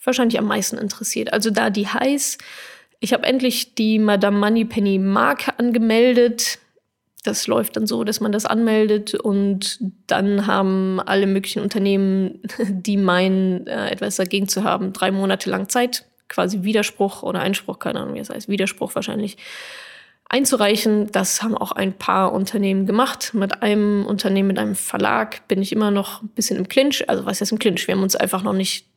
[0.03, 1.33] wahrscheinlich am meisten interessiert.
[1.33, 2.37] Also da die heiß,
[2.99, 6.59] ich habe endlich die Madame Moneypenny Marke angemeldet.
[7.23, 12.97] Das läuft dann so, dass man das anmeldet und dann haben alle möglichen Unternehmen, die
[12.97, 17.99] meinen, äh, etwas dagegen zu haben, drei Monate lang Zeit, quasi Widerspruch oder Einspruch, keine
[18.01, 19.37] Ahnung, wie das heißt, Widerspruch wahrscheinlich,
[20.27, 21.11] einzureichen.
[21.11, 23.33] Das haben auch ein paar Unternehmen gemacht.
[23.33, 27.07] Mit einem Unternehmen, mit einem Verlag bin ich immer noch ein bisschen im Clinch.
[27.09, 27.87] Also was heißt im Clinch?
[27.87, 28.87] Wir haben uns einfach noch nicht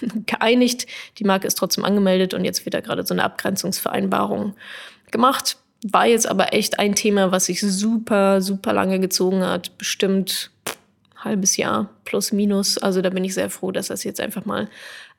[0.26, 0.86] geeinigt.
[1.18, 4.54] Die Marke ist trotzdem angemeldet und jetzt wird da gerade so eine Abgrenzungsvereinbarung
[5.10, 5.56] gemacht.
[5.82, 9.76] War jetzt aber echt ein Thema, was sich super, super lange gezogen hat.
[9.78, 10.50] Bestimmt
[11.14, 12.78] ein halbes Jahr plus minus.
[12.78, 14.68] Also da bin ich sehr froh, dass das jetzt einfach mal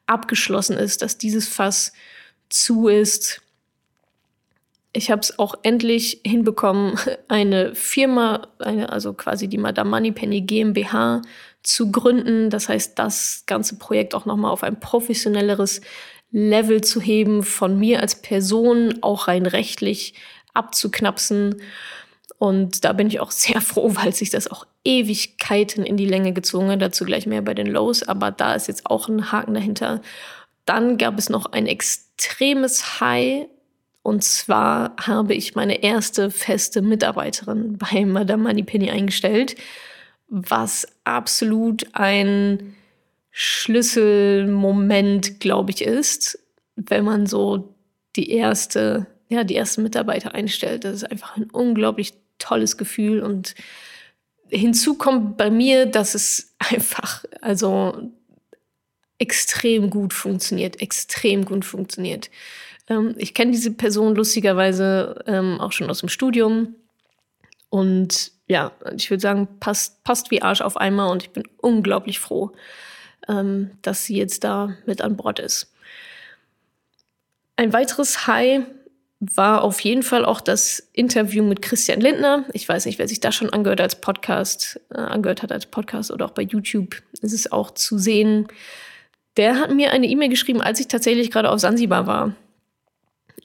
[0.06, 1.94] abgeschlossen ist, dass dieses Fass
[2.50, 3.42] zu ist.
[4.94, 11.22] Ich habe es auch endlich hinbekommen, eine Firma, eine, also quasi die Madame Moneypenny GmbH
[11.64, 12.50] zu gründen.
[12.50, 15.82] Das heißt, das ganze Projekt auch nochmal auf ein professionelleres
[16.32, 20.14] Level zu heben, von mir als Person auch rein rechtlich
[20.54, 21.62] abzuknapsen.
[22.38, 26.34] Und da bin ich auch sehr froh, weil sich das auch Ewigkeiten in die Länge
[26.34, 26.82] gezogen hat.
[26.82, 30.02] Dazu gleich mehr bei den Lows, aber da ist jetzt auch ein Haken dahinter.
[30.66, 33.48] Dann gab es noch ein extremes High.
[34.04, 39.56] Und zwar habe ich meine erste feste Mitarbeiterin bei Madame Moneypenny eingestellt,
[40.28, 42.76] was absolut ein
[43.32, 46.40] Schlüsselmoment, glaube ich, ist,
[46.76, 47.76] wenn man so
[48.16, 50.84] die erste ja, die ersten Mitarbeiter einstellt.
[50.84, 53.22] Das ist einfach ein unglaublich tolles Gefühl.
[53.22, 53.56] Und
[54.50, 58.12] hinzu kommt bei mir, dass es einfach, also
[59.20, 62.30] extrem gut funktioniert, extrem gut funktioniert.
[62.92, 66.76] Ähm, ich kenne diese Person lustigerweise ähm, auch schon aus dem Studium.
[67.70, 72.20] Und ja, ich würde sagen, passt, passt wie Arsch auf einmal und ich bin unglaublich
[72.20, 72.52] froh,
[73.30, 75.74] ähm, dass sie jetzt da mit an Bord ist.
[77.56, 78.64] Ein weiteres High
[79.22, 82.44] war auf jeden Fall auch das Interview mit Christian Lindner.
[82.54, 86.12] Ich weiß nicht, wer sich da schon angehört als Podcast, äh, angehört hat als Podcast
[86.12, 88.48] oder auch bei YouTube, ist es auch zu sehen.
[89.38, 92.36] Der hat mir eine E-Mail geschrieben, als ich tatsächlich gerade auf Sansibar war.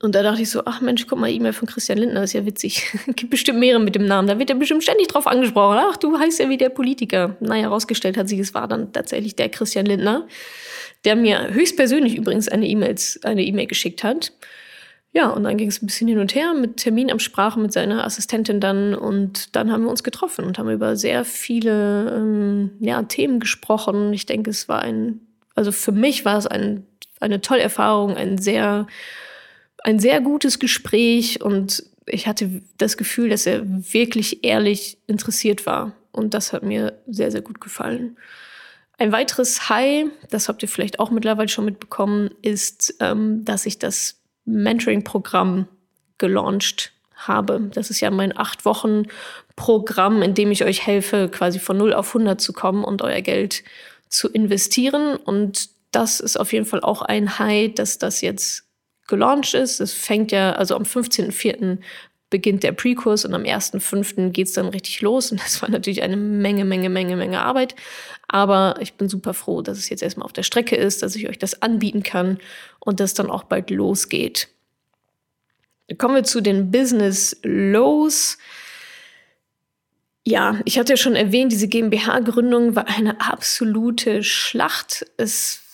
[0.03, 2.45] Und da dachte ich so, ach Mensch, guck mal, E-Mail von Christian Lindner, ist ja
[2.45, 2.87] witzig.
[3.17, 4.29] Gibt bestimmt mehrere mit dem Namen.
[4.29, 5.79] Da wird er bestimmt ständig drauf angesprochen.
[5.81, 7.37] Ach, du heißt ja wie der Politiker.
[7.41, 10.27] Naja, herausgestellt hat sich, es war dann tatsächlich der Christian Lindner,
[11.05, 14.33] der mir höchstpersönlich übrigens eine E-Mail eine E-Mail geschickt hat.
[15.13, 17.73] Ja, und dann ging es ein bisschen hin und her mit Termin am Sprache mit
[17.73, 18.95] seiner Assistentin dann.
[18.95, 24.13] Und dann haben wir uns getroffen und haben über sehr viele ähm, ja, Themen gesprochen.
[24.13, 25.21] Ich denke, es war ein,
[25.55, 26.85] also für mich war es ein,
[27.19, 28.87] eine tolle Erfahrung, ein sehr,
[29.87, 35.93] ein sehr gutes Gespräch und ich hatte das Gefühl, dass er wirklich ehrlich interessiert war.
[36.11, 38.17] Und das hat mir sehr, sehr gut gefallen.
[38.99, 43.79] Ein weiteres High, das habt ihr vielleicht auch mittlerweile schon mitbekommen, ist, ähm, dass ich
[43.79, 45.69] das Mentoring-Programm
[46.19, 47.71] gelauncht habe.
[47.73, 49.05] Das ist ja mein acht Wochen
[49.55, 53.21] Programm, in dem ich euch helfe, quasi von 0 auf 100 zu kommen und euer
[53.21, 53.63] Geld
[54.09, 55.17] zu investieren.
[55.17, 58.66] Und das ist auf jeden Fall auch ein High, dass das jetzt
[59.07, 59.81] gelauncht ist.
[59.81, 61.79] Es fängt ja, also am 15.04.
[62.31, 64.31] beginnt der Pre-Kurs und am 1.05.
[64.31, 65.33] geht es dann richtig los.
[65.33, 67.75] Und das war natürlich eine Menge, Menge, Menge, Menge Arbeit.
[68.29, 71.29] Aber ich bin super froh, dass es jetzt erstmal auf der Strecke ist, dass ich
[71.29, 72.39] euch das anbieten kann
[72.81, 74.49] und das dann auch bald losgeht.
[75.99, 78.39] Kommen wir zu den Business Lows.
[80.25, 85.07] Ja, ich hatte ja schon erwähnt, diese GmbH-Gründung war eine absolute Schlacht.
[85.17, 85.66] Es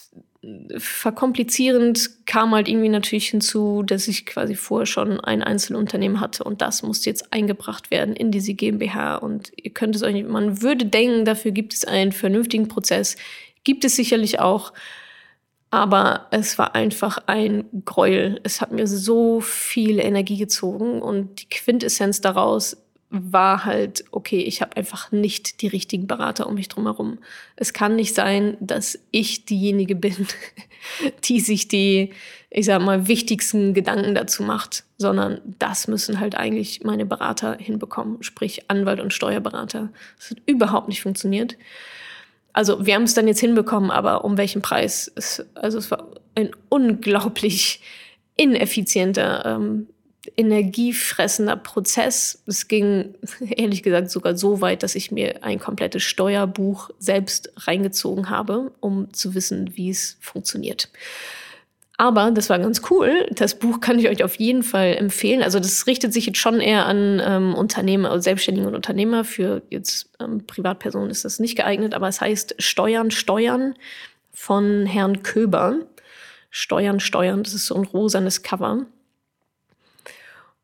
[0.76, 6.60] verkomplizierend kam halt irgendwie natürlich hinzu, dass ich quasi vorher schon ein Einzelunternehmen hatte und
[6.60, 9.16] das musste jetzt eingebracht werden in diese GmbH.
[9.16, 13.16] Und ihr könnt es euch, man würde denken, dafür gibt es einen vernünftigen Prozess,
[13.62, 14.72] gibt es sicherlich auch,
[15.70, 18.40] aber es war einfach ein Gräuel.
[18.42, 22.76] Es hat mir so viel Energie gezogen und die Quintessenz daraus
[23.12, 27.18] war halt, okay, ich habe einfach nicht die richtigen Berater um mich drumherum.
[27.56, 30.26] Es kann nicht sein, dass ich diejenige bin,
[31.24, 32.14] die sich die,
[32.48, 38.22] ich sag mal, wichtigsten Gedanken dazu macht, sondern das müssen halt eigentlich meine Berater hinbekommen,
[38.22, 39.90] sprich Anwalt und Steuerberater.
[40.16, 41.58] Das hat überhaupt nicht funktioniert.
[42.54, 45.12] Also wir haben es dann jetzt hinbekommen, aber um welchen Preis?
[45.14, 47.82] Es, also es war ein unglaublich
[48.36, 49.86] ineffizienter ähm,
[50.36, 52.42] energiefressender Prozess.
[52.46, 58.30] Es ging ehrlich gesagt sogar so weit, dass ich mir ein komplettes Steuerbuch selbst reingezogen
[58.30, 60.88] habe, um zu wissen, wie es funktioniert.
[61.98, 63.26] Aber das war ganz cool.
[63.30, 65.42] Das Buch kann ich euch auf jeden Fall empfehlen.
[65.42, 69.24] Also das richtet sich jetzt schon eher an ähm, Unternehmer, also Selbstständige und Unternehmer.
[69.24, 73.74] Für jetzt ähm, Privatpersonen ist das nicht geeignet, aber es heißt Steuern, Steuern
[74.32, 75.76] von Herrn Köber.
[76.50, 78.86] Steuern, Steuern, das ist so ein rosanes Cover.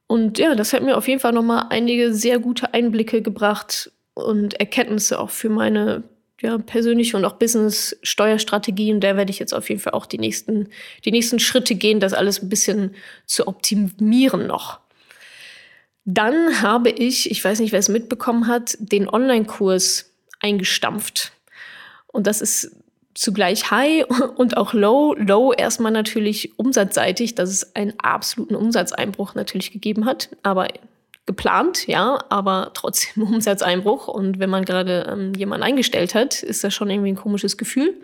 [0.09, 4.55] Und ja, das hat mir auf jeden Fall nochmal einige sehr gute Einblicke gebracht und
[4.55, 6.03] Erkenntnisse auch für meine
[6.41, 8.93] ja, persönliche und auch Business-Steuerstrategie.
[8.93, 10.71] Und da werde ich jetzt auf jeden Fall auch die nächsten,
[11.05, 12.95] die nächsten Schritte gehen, das alles ein bisschen
[13.27, 14.81] zu optimieren noch.
[16.07, 21.33] Dann habe ich, ich weiß nicht, wer es mitbekommen hat, den Online-Kurs eingestampft.
[22.07, 22.78] Und das ist
[23.19, 24.05] zugleich High
[24.37, 25.15] und auch Low.
[25.15, 30.69] Low erstmal natürlich umsatzseitig, dass es einen absoluten Umsatzeinbruch natürlich gegeben hat, aber
[31.27, 34.09] geplant, ja, aber trotzdem Umsatzeinbruch.
[34.09, 37.95] Und wenn man gerade ähm, jemanden eingestellt hat, ist das schon irgendwie ein komisches Gefühl.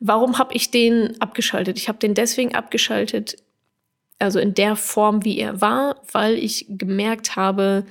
[0.00, 1.78] Warum habe ich den abgeschaltet?
[1.78, 3.36] Ich habe den deswegen abgeschaltet,
[4.18, 7.84] also in der Form, wie er war, weil ich gemerkt habe,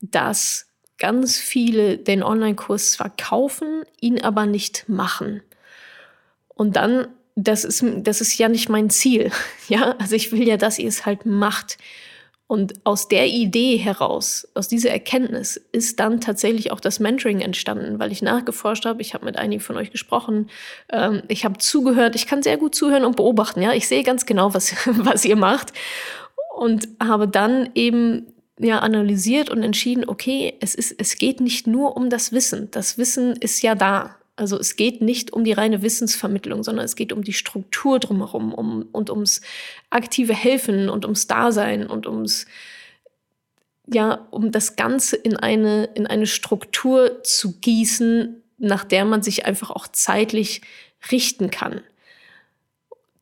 [0.00, 0.66] dass
[0.98, 5.42] ganz viele den Online-Kurs zwar kaufen, ihn aber nicht machen.
[6.58, 9.30] Und dann, das ist, das ist ja nicht mein Ziel.
[9.68, 11.76] Ja, also ich will ja, dass ihr es halt macht.
[12.46, 17.98] Und aus der Idee heraus, aus dieser Erkenntnis, ist dann tatsächlich auch das Mentoring entstanden,
[17.98, 19.02] weil ich nachgeforscht habe.
[19.02, 20.48] Ich habe mit einigen von euch gesprochen.
[20.90, 22.16] Ähm, ich habe zugehört.
[22.16, 23.60] Ich kann sehr gut zuhören und beobachten.
[23.60, 25.74] Ja, ich sehe ganz genau, was, was ihr macht.
[26.56, 31.96] Und habe dann eben ja, analysiert und entschieden, okay, es, ist, es geht nicht nur
[31.96, 32.70] um das Wissen.
[32.70, 34.16] Das Wissen ist ja da.
[34.38, 38.54] Also es geht nicht um die reine Wissensvermittlung, sondern es geht um die Struktur drumherum
[38.54, 39.40] um, und ums
[39.90, 42.46] aktive Helfen und ums Dasein und ums
[43.92, 49.46] ja, um das Ganze in eine, in eine Struktur zu gießen, nach der man sich
[49.46, 50.60] einfach auch zeitlich
[51.10, 51.80] richten kann.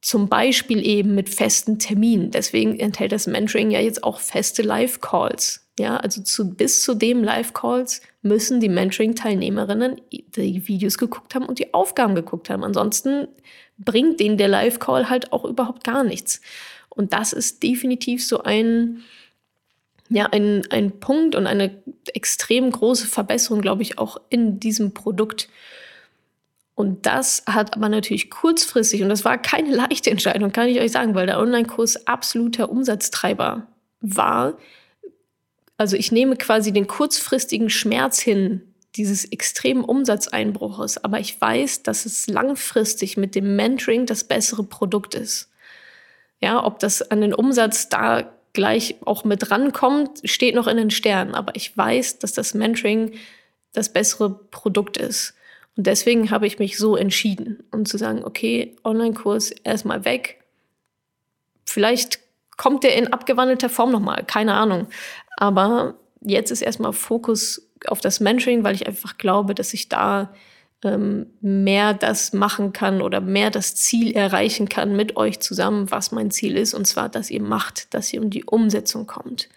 [0.02, 2.31] Zum Beispiel eben mit festen Terminen.
[2.31, 5.65] Deswegen enthält das Mentoring ja jetzt auch feste Live-Calls.
[5.79, 11.59] Ja, also zu, bis zu dem Live-Calls müssen die Mentoring-Teilnehmerinnen die Videos geguckt haben und
[11.59, 12.65] die Aufgaben geguckt haben.
[12.65, 13.29] Ansonsten
[13.79, 16.41] bringt denen der Live-Call halt auch überhaupt gar nichts.
[16.89, 19.03] Und das ist definitiv so ein,
[20.09, 21.83] ja, ein, ein Punkt und eine
[22.15, 25.51] extrem große Verbesserung, glaube ich, auch in diesem Produkt.
[26.75, 30.93] Und das hat aber natürlich kurzfristig, und das war keine leichte Entscheidung, kann ich euch
[30.93, 33.67] sagen, weil der Online-Kurs absoluter Umsatztreiber
[34.01, 34.57] war.
[35.77, 38.62] Also ich nehme quasi den kurzfristigen Schmerz hin,
[38.97, 45.15] dieses extremen Umsatzeinbruches, aber ich weiß, dass es langfristig mit dem Mentoring das bessere Produkt
[45.15, 45.51] ist.
[46.41, 50.91] Ja, ob das an den Umsatz da gleich auch mit rankommt, steht noch in den
[50.91, 53.12] Sternen, aber ich weiß, dass das Mentoring
[53.75, 55.35] das bessere Produkt ist.
[55.77, 60.43] Und deswegen habe ich mich so entschieden, um zu sagen, okay, Online-Kurs erstmal weg.
[61.67, 62.21] Vielleicht
[62.57, 64.89] kommt der in abgewandelter Form nochmal, keine Ahnung.
[65.37, 70.35] Aber jetzt ist erstmal Fokus auf das Mentoring, weil ich einfach glaube, dass ich da
[70.83, 76.12] ähm, mehr das machen kann oder mehr das Ziel erreichen kann mit euch zusammen, was
[76.12, 79.49] mein Ziel ist, und zwar, dass ihr macht, dass ihr um die Umsetzung kommt.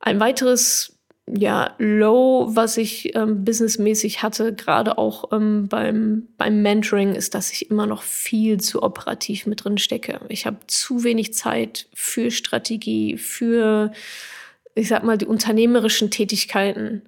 [0.00, 0.97] Ein weiteres
[1.36, 7.52] ja, Low, was ich ähm, businessmäßig hatte, gerade auch ähm, beim, beim Mentoring, ist, dass
[7.52, 10.20] ich immer noch viel zu operativ mit drin stecke.
[10.28, 13.92] Ich habe zu wenig Zeit für Strategie, für
[14.74, 17.02] ich sag mal, die unternehmerischen Tätigkeiten.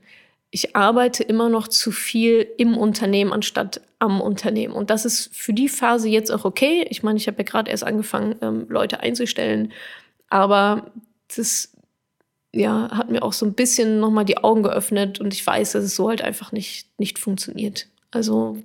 [0.50, 4.74] Ich arbeite immer noch zu viel im Unternehmen anstatt am Unternehmen.
[4.74, 6.86] Und das ist für die Phase jetzt auch okay.
[6.90, 9.72] Ich meine, ich habe ja gerade erst angefangen, ähm, Leute einzustellen.
[10.28, 10.90] Aber
[11.36, 11.72] das
[12.52, 15.84] ja, hat mir auch so ein bisschen nochmal die Augen geöffnet und ich weiß, dass
[15.84, 17.86] es so halt einfach nicht, nicht funktioniert.
[18.10, 18.58] Also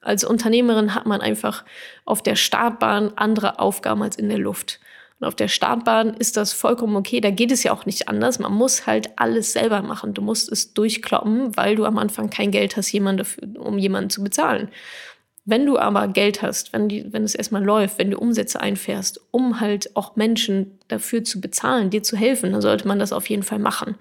[0.00, 1.64] als Unternehmerin hat man einfach
[2.04, 4.80] auf der Startbahn andere Aufgaben als in der Luft.
[5.18, 7.20] Und auf der Startbahn ist das vollkommen okay.
[7.20, 8.38] Da geht es ja auch nicht anders.
[8.38, 10.12] Man muss halt alles selber machen.
[10.12, 14.10] Du musst es durchkloppen, weil du am Anfang kein Geld hast, jemand dafür, um jemanden
[14.10, 14.68] zu bezahlen.
[15.46, 19.20] Wenn du aber Geld hast, wenn, die, wenn es erstmal läuft, wenn du Umsätze einfährst,
[19.30, 23.28] um halt auch Menschen dafür zu bezahlen, dir zu helfen, dann sollte man das auf
[23.28, 23.96] jeden Fall machen.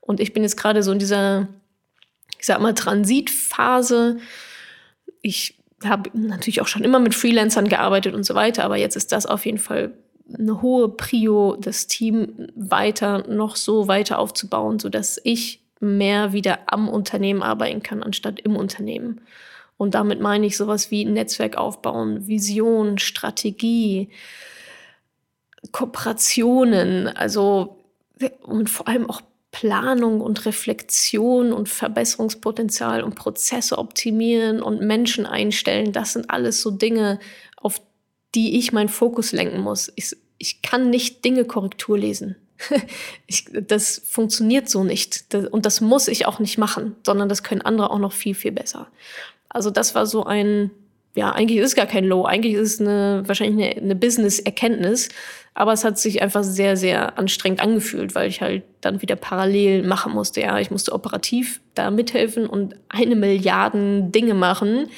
[0.00, 1.48] Und ich bin jetzt gerade so in dieser,
[2.38, 4.18] ich sag mal, Transitphase.
[5.22, 9.10] Ich habe natürlich auch schon immer mit Freelancern gearbeitet und so weiter, aber jetzt ist
[9.10, 9.92] das auf jeden Fall
[10.32, 16.88] eine hohe Prio, das Team weiter noch so weiter aufzubauen, sodass ich mehr wieder am
[16.88, 19.20] Unternehmen arbeiten kann, anstatt im Unternehmen.
[19.76, 24.08] Und damit meine ich sowas wie Netzwerk aufbauen, Vision, Strategie,
[25.72, 27.84] Kooperationen, also
[28.42, 35.92] und vor allem auch Planung und Reflexion und Verbesserungspotenzial und Prozesse optimieren und Menschen einstellen.
[35.92, 37.18] Das sind alles so Dinge,
[37.56, 37.80] auf
[38.34, 39.90] die ich meinen Fokus lenken muss.
[39.96, 42.36] Ich, ich kann nicht Dinge Korrektur lesen.
[43.26, 45.34] ich, das funktioniert so nicht.
[45.50, 48.52] und das muss ich auch nicht machen, sondern das können andere auch noch viel, viel
[48.52, 48.88] besser.
[49.56, 50.70] Also das war so ein,
[51.14, 55.08] ja, eigentlich ist es gar kein Low, eigentlich ist es eine, wahrscheinlich eine, eine Business-Erkenntnis,
[55.54, 59.82] aber es hat sich einfach sehr, sehr anstrengend angefühlt, weil ich halt dann wieder parallel
[59.82, 60.42] machen musste.
[60.42, 64.90] Ja, ich musste operativ da mithelfen und eine Milliarden Dinge machen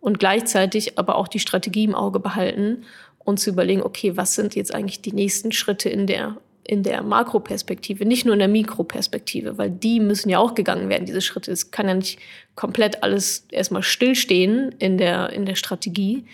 [0.00, 2.84] und gleichzeitig aber auch die Strategie im Auge behalten
[3.18, 7.02] und zu überlegen, okay, was sind jetzt eigentlich die nächsten Schritte in der in der
[7.02, 11.52] Makroperspektive, nicht nur in der Mikroperspektive, weil die müssen ja auch gegangen werden, diese Schritte.
[11.52, 12.18] Es kann ja nicht
[12.54, 16.24] komplett alles erstmal stillstehen in der, in der Strategie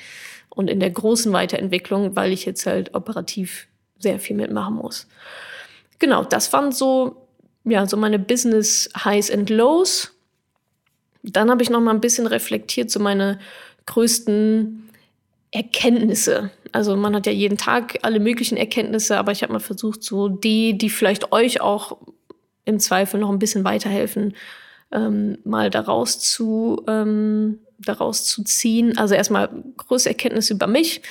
[0.48, 3.66] und in der großen Weiterentwicklung, weil ich jetzt halt operativ
[3.98, 5.06] sehr viel mitmachen muss.
[5.98, 7.28] Genau, das waren so,
[7.64, 10.14] ja, so meine Business Highs and Lows.
[11.22, 13.38] Dann habe ich noch mal ein bisschen reflektiert, so meine
[13.86, 14.88] größten
[15.52, 16.50] Erkenntnisse.
[16.72, 20.28] Also man hat ja jeden Tag alle möglichen Erkenntnisse, aber ich habe mal versucht, so
[20.28, 21.98] die, die vielleicht euch auch
[22.64, 24.34] im Zweifel noch ein bisschen weiterhelfen,
[24.90, 28.96] ähm, mal daraus zu, ähm, daraus zu ziehen.
[28.96, 31.02] Also erstmal große Erkenntnisse über mich.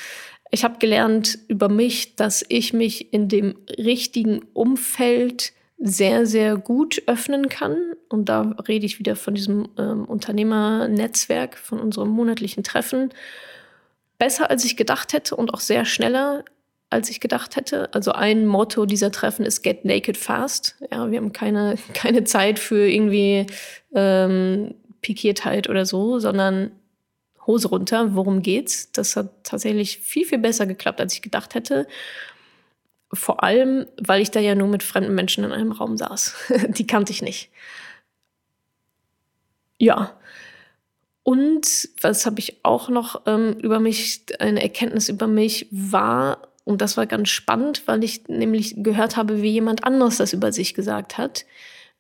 [0.50, 7.04] Ich habe gelernt über mich, dass ich mich in dem richtigen Umfeld sehr, sehr gut
[7.06, 7.78] öffnen kann.
[8.10, 13.12] Und da rede ich wieder von diesem ähm, Unternehmernetzwerk, von unserem monatlichen Treffen.
[14.22, 16.46] Besser, als ich gedacht hätte und auch sehr schneller,
[16.92, 17.92] als ich gedacht hätte.
[17.92, 20.76] Also ein Motto dieser Treffen ist Get Naked Fast.
[20.92, 23.48] Ja, wir haben keine, keine Zeit für irgendwie
[23.96, 26.70] ähm, Pikiertheit oder so, sondern
[27.48, 28.92] Hose runter, worum geht's?
[28.92, 31.88] Das hat tatsächlich viel, viel besser geklappt, als ich gedacht hätte.
[33.12, 36.36] Vor allem, weil ich da ja nur mit fremden Menschen in einem Raum saß.
[36.68, 37.50] Die kannte ich nicht.
[39.80, 40.16] Ja.
[41.24, 46.82] Und was habe ich auch noch ähm, über mich, eine Erkenntnis über mich war, und
[46.82, 50.74] das war ganz spannend, weil ich nämlich gehört habe, wie jemand anderes das über sich
[50.74, 51.46] gesagt hat,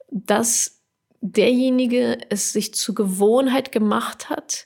[0.09, 0.81] dass
[1.21, 4.65] derjenige es sich zur Gewohnheit gemacht hat,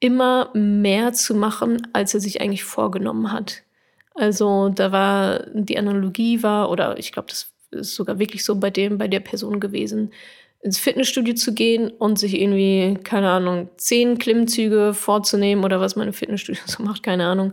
[0.00, 3.62] immer mehr zu machen, als er sich eigentlich vorgenommen hat.
[4.14, 8.70] Also da war die Analogie war, oder ich glaube, das ist sogar wirklich so bei
[8.70, 10.12] dem, bei der Person gewesen,
[10.60, 16.12] ins Fitnessstudio zu gehen und sich irgendwie, keine Ahnung, zehn Klimmzüge vorzunehmen oder was meine
[16.12, 17.52] Fitnessstudio so macht, keine Ahnung,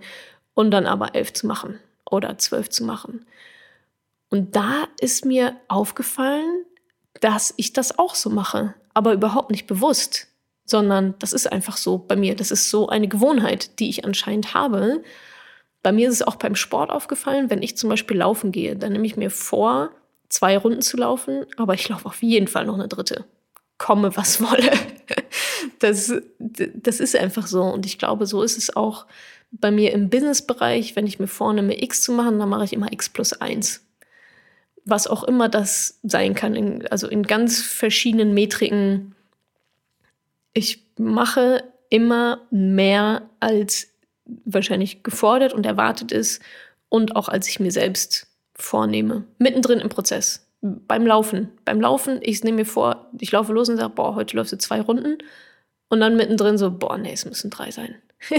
[0.54, 1.80] und dann aber elf zu machen
[2.10, 3.26] oder zwölf zu machen.
[4.30, 6.66] Und da ist mir aufgefallen,
[7.22, 10.28] dass ich das auch so mache, aber überhaupt nicht bewusst,
[10.66, 12.36] sondern das ist einfach so bei mir.
[12.36, 15.04] Das ist so eine Gewohnheit, die ich anscheinend habe.
[15.84, 18.94] Bei mir ist es auch beim Sport aufgefallen, wenn ich zum Beispiel laufen gehe, dann
[18.94, 19.92] nehme ich mir vor,
[20.36, 23.26] zwei Runden zu laufen, aber ich laufe auf jeden Fall noch eine dritte.
[23.78, 24.72] Komme, was wolle.
[25.80, 27.64] Das, das ist einfach so.
[27.64, 29.06] Und ich glaube, so ist es auch
[29.52, 30.96] bei mir im Business-Bereich.
[30.96, 33.86] Wenn ich mir vornehme, X zu machen, dann mache ich immer X plus 1.
[34.84, 39.16] Was auch immer das sein kann, in, also in ganz verschiedenen Metriken.
[40.54, 43.88] Ich mache immer mehr, als
[44.44, 46.42] wahrscheinlich gefordert und erwartet ist
[46.90, 49.26] und auch als ich mir selbst vornehme.
[49.38, 50.48] Mittendrin im Prozess.
[50.62, 51.52] Beim Laufen.
[51.66, 54.58] Beim Laufen, ich nehme mir vor, ich laufe los und sage, boah, heute läufst du
[54.58, 55.18] zwei Runden.
[55.90, 57.96] Und dann mittendrin so, boah, nee, es müssen drei sein.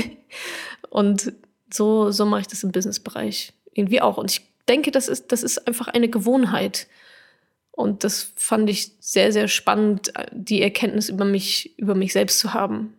[0.91, 1.33] und
[1.73, 4.17] so, so mache ich das im Businessbereich irgendwie auch.
[4.17, 6.89] Und ich denke, das ist, das ist einfach eine Gewohnheit.
[7.71, 12.55] Und das fand ich sehr, sehr spannend, die Erkenntnis über mich, über mich selbst zu
[12.55, 12.95] haben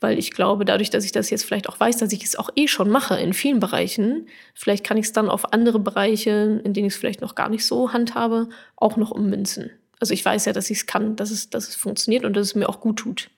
[0.00, 2.50] weil ich glaube, dadurch, dass ich das jetzt vielleicht auch weiß, dass ich es auch
[2.54, 6.74] eh schon mache in vielen Bereichen, vielleicht kann ich es dann auf andere Bereiche, in
[6.74, 9.70] denen ich es vielleicht noch gar nicht so handhabe, auch noch ummünzen.
[9.98, 12.48] Also ich weiß ja, dass ich es kann, dass es, dass es funktioniert und dass
[12.48, 13.30] es mir auch gut tut.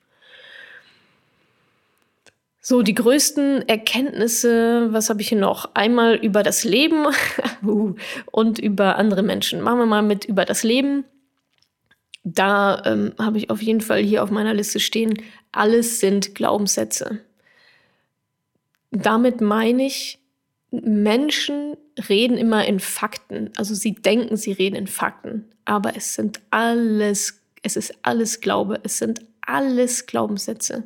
[2.61, 5.73] So, die größten Erkenntnisse, was habe ich hier noch?
[5.75, 7.05] Einmal über das Leben
[7.65, 7.95] uh,
[8.31, 9.61] und über andere Menschen.
[9.61, 11.05] Machen wir mal mit über das Leben.
[12.23, 15.13] Da ähm, habe ich auf jeden Fall hier auf meiner Liste stehen,
[15.51, 17.19] alles sind Glaubenssätze.
[18.91, 20.19] Damit meine ich,
[20.71, 21.77] Menschen
[22.09, 23.51] reden immer in Fakten.
[23.55, 25.45] Also sie denken, sie reden in Fakten.
[25.65, 28.79] Aber es sind alles, es ist alles Glaube.
[28.83, 30.83] Es sind alles Glaubenssätze.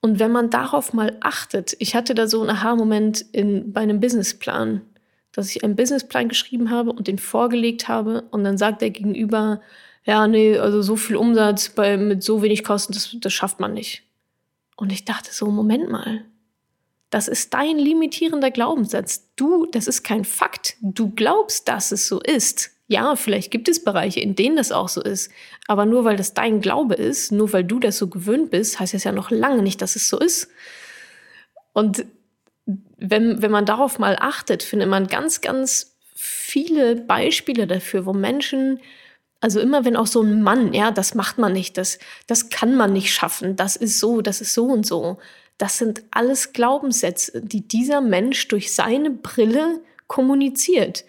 [0.00, 4.82] Und wenn man darauf mal achtet, ich hatte da so einen Aha-Moment bei einem Businessplan,
[5.32, 9.60] dass ich einen Businessplan geschrieben habe und den vorgelegt habe und dann sagt der Gegenüber,
[10.08, 13.74] ja, nee, also so viel Umsatz bei, mit so wenig Kosten, das, das schafft man
[13.74, 14.04] nicht.
[14.74, 16.24] Und ich dachte so, Moment mal,
[17.10, 19.28] das ist dein limitierender Glaubenssatz.
[19.36, 20.76] Du, das ist kein Fakt.
[20.80, 22.70] Du glaubst, dass es so ist.
[22.86, 25.30] Ja, vielleicht gibt es Bereiche, in denen das auch so ist.
[25.66, 28.94] Aber nur weil das dein Glaube ist, nur weil du das so gewöhnt bist, heißt
[28.94, 30.48] das ja noch lange nicht, dass es so ist.
[31.74, 32.06] Und
[32.96, 38.80] wenn, wenn man darauf mal achtet, findet man ganz, ganz viele Beispiele dafür, wo Menschen
[39.40, 42.74] also immer wenn auch so ein Mann, ja, das macht man nicht, das, das kann
[42.74, 45.18] man nicht schaffen, das ist so, das ist so und so.
[45.58, 51.04] Das sind alles Glaubenssätze, die dieser Mensch durch seine Brille kommuniziert.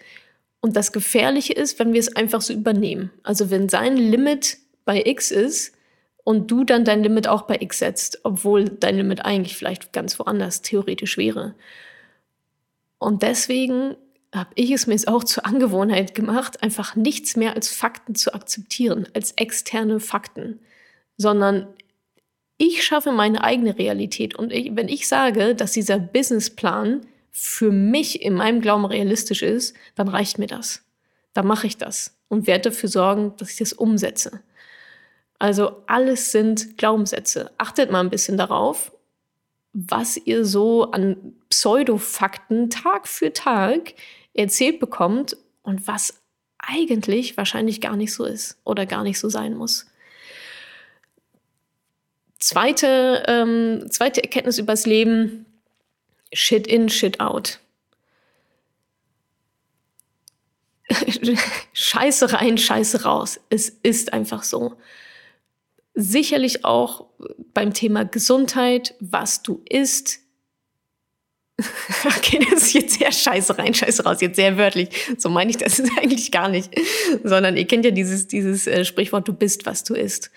[0.60, 3.10] Und das Gefährliche ist, wenn wir es einfach so übernehmen.
[3.22, 5.72] Also wenn sein Limit bei X ist
[6.24, 10.18] und du dann dein Limit auch bei X setzt, obwohl dein Limit eigentlich vielleicht ganz
[10.18, 11.54] woanders theoretisch wäre.
[12.98, 13.96] Und deswegen
[14.34, 18.32] habe ich es mir jetzt auch zur Angewohnheit gemacht, einfach nichts mehr als Fakten zu
[18.32, 20.60] akzeptieren, als externe Fakten,
[21.16, 21.66] sondern
[22.56, 24.34] ich schaffe meine eigene Realität.
[24.34, 29.74] Und ich, wenn ich sage, dass dieser Businessplan für mich in meinem Glauben realistisch ist,
[29.94, 30.84] dann reicht mir das.
[31.32, 34.42] Dann mache ich das und werde dafür sorgen, dass ich das umsetze.
[35.38, 37.50] Also alles sind Glaubenssätze.
[37.56, 38.92] Achtet mal ein bisschen darauf,
[39.72, 43.94] was ihr so an Pseudofakten Tag für Tag
[44.34, 46.20] erzählt bekommt und was
[46.58, 49.86] eigentlich wahrscheinlich gar nicht so ist oder gar nicht so sein muss.
[52.38, 55.46] Zweite, ähm, zweite Erkenntnis übers Leben,
[56.32, 57.60] Shit in, Shit out.
[61.72, 63.40] Scheiße rein, Scheiße raus.
[63.50, 64.76] Es ist einfach so.
[65.94, 67.06] Sicherlich auch
[67.52, 70.20] beim Thema Gesundheit, was du isst,
[72.16, 74.88] Okay, das ist jetzt sehr scheiße rein, scheiße raus, jetzt sehr wörtlich.
[75.16, 76.70] So meine ich das eigentlich gar nicht.
[77.24, 80.30] Sondern ihr kennt ja dieses, dieses äh, Sprichwort, du bist, was du isst.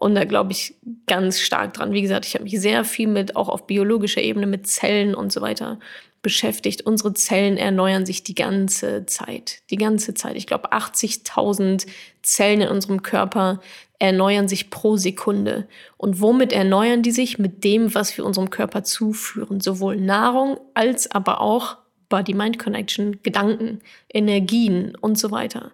[0.00, 0.74] Und da glaube ich
[1.06, 1.92] ganz stark dran.
[1.92, 5.30] Wie gesagt, ich habe mich sehr viel mit, auch auf biologischer Ebene, mit Zellen und
[5.30, 5.78] so weiter
[6.22, 6.86] beschäftigt.
[6.86, 9.60] Unsere Zellen erneuern sich die ganze Zeit.
[9.68, 10.36] Die ganze Zeit.
[10.36, 11.86] Ich glaube, 80.000
[12.22, 13.60] Zellen in unserem Körper
[13.98, 15.68] erneuern sich pro Sekunde.
[15.98, 17.38] Und womit erneuern die sich?
[17.38, 19.60] Mit dem, was wir unserem Körper zuführen.
[19.60, 21.76] Sowohl Nahrung als aber auch
[22.08, 25.72] Body-Mind-Connection, Gedanken, Energien und so weiter.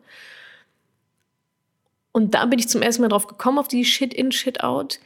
[2.17, 5.01] Und da bin ich zum ersten Mal drauf gekommen, auf die Shit-in, Shit-out.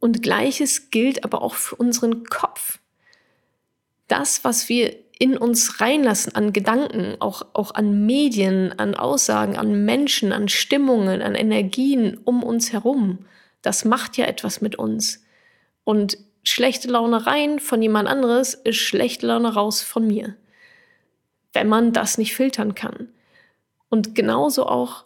[0.00, 2.78] Und gleiches gilt aber auch für unseren Kopf.
[4.08, 9.84] das, was wir in uns reinlassen an Gedanken, auch, auch an Medien, an Aussagen, an
[9.84, 13.26] Menschen, an Stimmungen, an Energien um uns herum,
[13.60, 15.26] das macht ja etwas mit uns.
[15.84, 20.36] Und schlechte Laune rein von jemand anderes ist schlechte Laune raus von mir.
[21.52, 23.10] Wenn man das nicht filtern kann.
[23.90, 25.05] Und genauso auch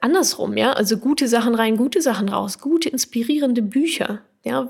[0.00, 4.68] andersrum, ja, also gute Sachen rein, gute Sachen raus, gute inspirierende Bücher, ja,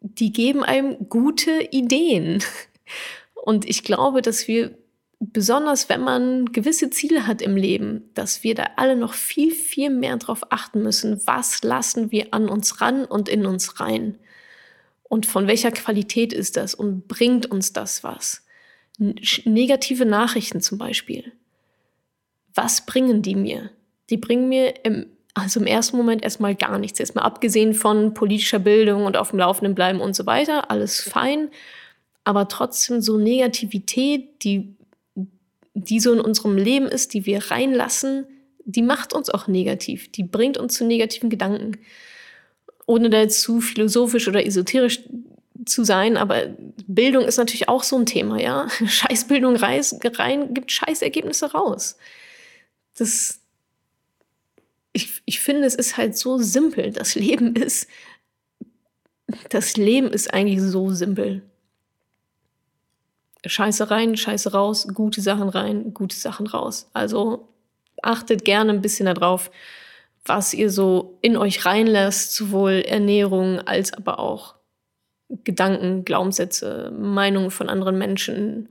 [0.00, 2.42] die geben einem gute Ideen.
[3.34, 4.76] Und ich glaube, dass wir,
[5.20, 9.90] besonders wenn man gewisse Ziele hat im Leben, dass wir da alle noch viel, viel
[9.90, 14.18] mehr darauf achten müssen, was lassen wir an uns ran und in uns rein.
[15.02, 18.42] Und von welcher Qualität ist das und bringt uns das was?
[18.98, 21.32] Negative Nachrichten zum Beispiel.
[22.54, 23.70] Was bringen die mir?
[24.10, 27.00] Die bringen mir im, also im ersten Moment erstmal gar nichts.
[27.00, 30.70] Erstmal abgesehen von politischer Bildung und auf dem Laufenden bleiben und so weiter.
[30.70, 31.50] Alles fein
[32.24, 34.74] aber trotzdem so Negativität, die,
[35.74, 38.26] die so in unserem Leben ist, die wir reinlassen,
[38.64, 40.10] die macht uns auch negativ.
[40.10, 41.78] Die bringt uns zu negativen Gedanken.
[42.86, 45.00] Ohne da jetzt zu philosophisch oder esoterisch
[45.66, 46.54] zu sein, aber
[46.86, 48.68] Bildung ist natürlich auch so ein Thema, ja.
[48.86, 51.96] Scheißbildung rein, gibt Scheißergebnisse raus.
[52.96, 53.40] Das,
[54.94, 56.92] ich, ich finde, es ist halt so simpel.
[56.92, 57.88] Das Leben ist,
[59.50, 61.42] das Leben ist eigentlich so simpel.
[63.44, 66.88] Scheiße rein, Scheiße raus, gute Sachen rein, gute Sachen raus.
[66.94, 67.48] Also
[68.02, 69.50] achtet gerne ein bisschen darauf,
[70.24, 74.54] was ihr so in euch reinlässt, sowohl Ernährung als aber auch
[75.28, 78.68] Gedanken, Glaubenssätze, Meinungen von anderen Menschen,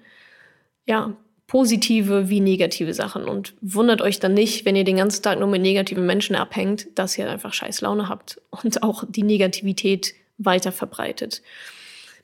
[0.86, 1.16] ja,
[1.48, 3.26] positive wie negative Sachen.
[3.26, 6.88] Und wundert euch dann nicht, wenn ihr den ganzen Tag nur mit negativen Menschen abhängt,
[6.96, 11.42] dass ihr einfach scheiß Laune habt und auch die Negativität weiter verbreitet.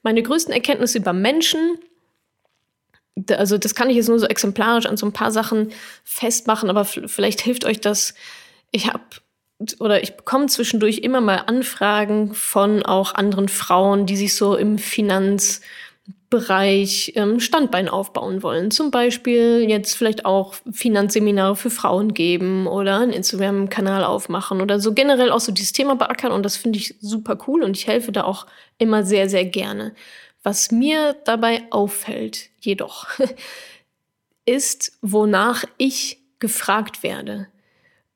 [0.01, 1.80] Meine größten Erkenntnisse über Menschen
[3.32, 5.72] also das kann ich jetzt nur so exemplarisch an so ein paar Sachen
[6.03, 8.13] festmachen, aber vielleicht hilft euch das.
[8.72, 9.03] Ich habe
[9.80, 14.78] oder ich bekomme zwischendurch immer mal Anfragen von auch anderen Frauen, die sich so im
[16.30, 18.69] Finanzbereich ähm, Standbein aufbauen wollen.
[18.69, 24.93] Zum Beispiel jetzt vielleicht auch Finanzseminare für Frauen geben oder einen Instagram-Kanal aufmachen oder so
[24.93, 28.11] generell auch so dieses Thema beackern und das finde ich super cool und ich helfe
[28.11, 28.45] da auch
[28.77, 29.95] immer sehr, sehr gerne.
[30.43, 33.07] Was mir dabei auffällt, jedoch,
[34.45, 37.47] ist, wonach ich gefragt werde.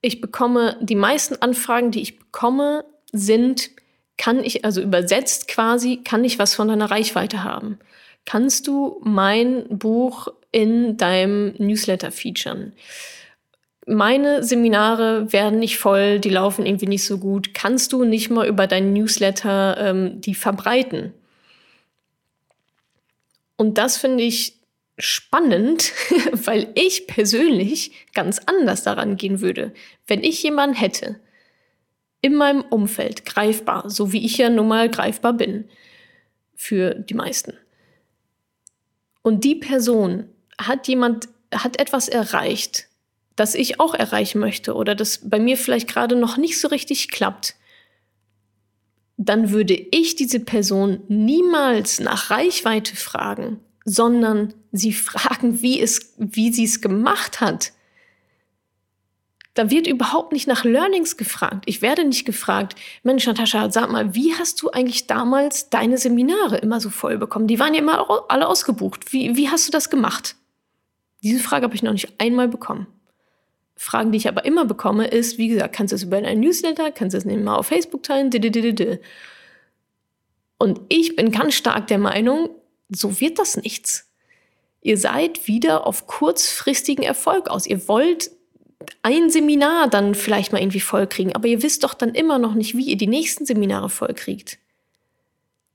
[0.02, 3.72] Ich bekomme, die meisten Anfragen, die ich bekomme, sind,
[4.18, 7.80] kann ich, also übersetzt quasi, kann ich was von deiner Reichweite haben?
[8.26, 12.74] Kannst du mein Buch in deinem Newsletter featuren?
[13.86, 17.54] Meine Seminare werden nicht voll, die laufen irgendwie nicht so gut.
[17.54, 21.14] Kannst du nicht mal über deinen Newsletter ähm, die verbreiten?
[23.58, 24.60] Und das finde ich
[24.98, 25.92] spannend,
[26.32, 29.74] weil ich persönlich ganz anders daran gehen würde.
[30.08, 31.20] Wenn ich jemanden hätte,
[32.22, 35.66] in meinem Umfeld greifbar, so wie ich ja nun mal greifbar bin,
[36.56, 37.54] für die meisten.
[39.24, 40.26] Und die Person
[40.60, 42.88] hat jemand, hat etwas erreicht,
[43.36, 47.10] das ich auch erreichen möchte oder das bei mir vielleicht gerade noch nicht so richtig
[47.10, 47.56] klappt,
[49.18, 56.54] dann würde ich diese Person niemals nach Reichweite fragen, sondern sie fragen, wie, es, wie
[56.54, 57.72] sie es gemacht hat.
[59.54, 61.66] Da wird überhaupt nicht nach Learnings gefragt.
[61.68, 66.58] Ich werde nicht gefragt, Mensch, Natascha, sag mal, wie hast du eigentlich damals deine Seminare
[66.58, 67.48] immer so voll bekommen?
[67.48, 69.14] Die waren ja immer alle ausgebucht.
[69.14, 70.36] Wie, wie hast du das gemacht?
[71.22, 72.88] Diese Frage habe ich noch nicht einmal bekommen.
[73.76, 76.92] Fragen, die ich aber immer bekomme, ist, wie gesagt, kannst du es über einen Newsletter,
[76.92, 78.32] kannst du es mal auf Facebook teilen,
[80.58, 82.50] und ich bin ganz stark der Meinung,
[82.88, 84.10] so wird das nichts.
[84.82, 87.68] Ihr seid wieder auf kurzfristigen Erfolg aus.
[87.68, 88.32] Ihr wollt
[89.02, 92.76] ein Seminar dann vielleicht mal irgendwie vollkriegen, aber ihr wisst doch dann immer noch nicht,
[92.76, 94.58] wie ihr die nächsten Seminare vollkriegt.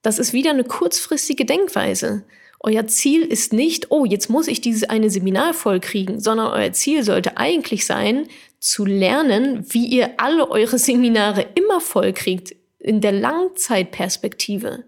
[0.02, 2.24] Das ist wieder eine kurzfristige Denkweise.
[2.61, 7.02] Euer Ziel ist nicht, oh, jetzt muss ich dieses eine Seminar vollkriegen, sondern euer Ziel
[7.02, 8.26] sollte eigentlich sein,
[8.61, 14.84] zu lernen, wie ihr alle eure Seminare immer vollkriegt, in der Langzeitperspektive.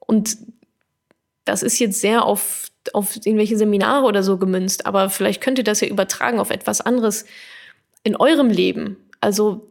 [0.00, 0.38] Und
[1.44, 5.64] das ist jetzt sehr auf, auf irgendwelche Seminare oder so gemünzt, aber vielleicht könnt ihr
[5.64, 7.24] das ja übertragen auf etwas anderes
[8.04, 8.96] in eurem Leben.
[9.20, 9.68] Also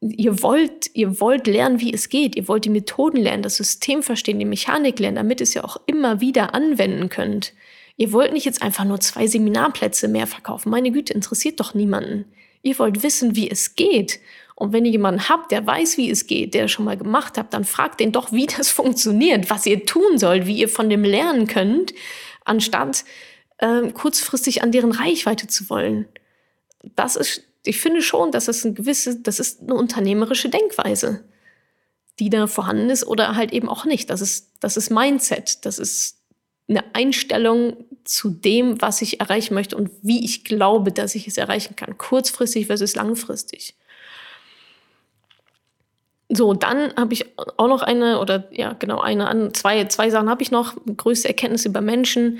[0.00, 2.36] ihr wollt, ihr wollt lernen, wie es geht.
[2.36, 5.64] Ihr wollt die Methoden lernen, das System verstehen, die Mechanik lernen, damit ihr es ja
[5.64, 7.52] auch immer wieder anwenden könnt.
[7.96, 10.70] Ihr wollt nicht jetzt einfach nur zwei Seminarplätze mehr verkaufen.
[10.70, 12.24] Meine Güte, interessiert doch niemanden.
[12.62, 14.20] Ihr wollt wissen, wie es geht.
[14.60, 17.54] Und wenn ihr jemanden habt, der weiß, wie es geht, der schon mal gemacht hat,
[17.54, 21.02] dann fragt den doch, wie das funktioniert, was ihr tun sollt, wie ihr von dem
[21.02, 21.94] lernen könnt,
[22.44, 23.06] anstatt
[23.56, 26.08] äh, kurzfristig an deren Reichweite zu wollen.
[26.94, 31.24] Das ist, ich finde schon, dass es ein gewisse, das ist eine unternehmerische Denkweise,
[32.18, 34.10] die da vorhanden ist oder halt eben auch nicht.
[34.10, 36.18] Das ist, das ist Mindset, das ist
[36.68, 41.38] eine Einstellung zu dem, was ich erreichen möchte und wie ich glaube, dass ich es
[41.38, 43.74] erreichen kann, kurzfristig versus langfristig.
[46.32, 47.26] So, dann habe ich
[47.56, 50.76] auch noch eine, oder ja, genau, eine, zwei, zwei Sachen habe ich noch.
[50.96, 52.38] Größte Erkenntnisse über Menschen.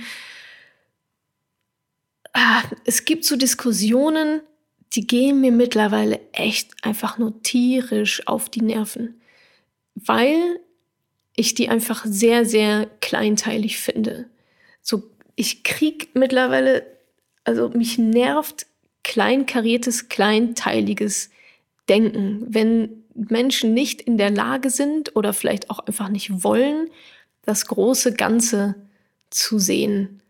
[2.33, 4.43] Ah, es gibt so Diskussionen,
[4.93, 9.21] die gehen mir mittlerweile echt einfach nur tierisch auf die Nerven,
[9.97, 10.61] weil
[11.35, 14.27] ich die einfach sehr, sehr kleinteilig finde.
[14.83, 15.03] So,
[15.35, 16.87] ich krieg mittlerweile,
[17.43, 18.67] also mich nervt
[19.03, 21.31] kleinkariertes, kleinteiliges
[21.89, 22.45] Denken.
[22.47, 26.89] Wenn Menschen nicht in der Lage sind oder vielleicht auch einfach nicht wollen,
[27.43, 28.75] das große Ganze
[29.31, 30.21] zu sehen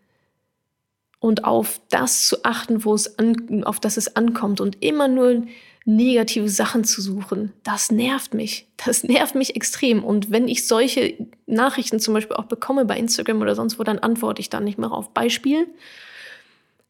[1.20, 5.42] und auf das zu achten, wo es an, auf das es ankommt und immer nur
[5.84, 8.66] negative Sachen zu suchen, das nervt mich.
[8.84, 10.02] Das nervt mich extrem.
[10.02, 11.14] Und wenn ich solche
[11.46, 14.78] Nachrichten zum Beispiel auch bekomme bei Instagram oder sonst wo, dann antworte ich da nicht
[14.78, 15.12] mehr auf.
[15.12, 15.66] Beispiel.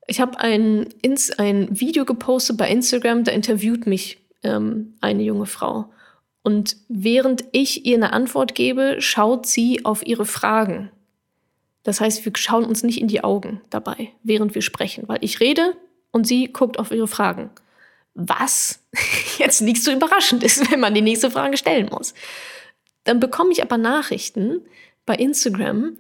[0.07, 0.89] Ich habe ein,
[1.39, 5.91] ein Video gepostet bei Instagram, da interviewt mich ähm, eine junge Frau.
[6.43, 10.91] Und während ich ihr eine Antwort gebe, schaut sie auf ihre Fragen.
[11.83, 15.41] Das heißt, wir schauen uns nicht in die Augen dabei, während wir sprechen, weil ich
[15.41, 15.77] rede
[16.11, 17.51] und sie guckt auf ihre Fragen.
[18.15, 18.83] Was
[19.39, 22.15] jetzt nicht so überraschend ist, wenn man die nächste Frage stellen muss.
[23.05, 24.61] Dann bekomme ich aber Nachrichten
[25.07, 25.97] bei Instagram,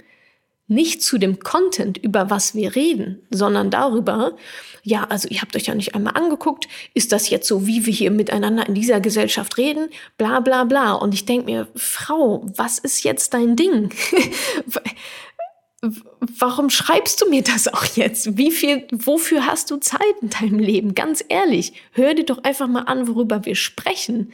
[0.70, 4.36] nicht zu dem Content, über was wir reden, sondern darüber,
[4.82, 7.92] ja, also ihr habt euch ja nicht einmal angeguckt, ist das jetzt so, wie wir
[7.92, 10.92] hier miteinander in dieser Gesellschaft reden, bla bla bla.
[10.92, 13.92] Und ich denke mir, Frau, was ist jetzt dein Ding?
[16.38, 18.36] Warum schreibst du mir das auch jetzt?
[18.36, 20.94] Wie viel, wofür hast du Zeit in deinem Leben?
[20.94, 24.30] Ganz ehrlich, hör dir doch einfach mal an, worüber wir sprechen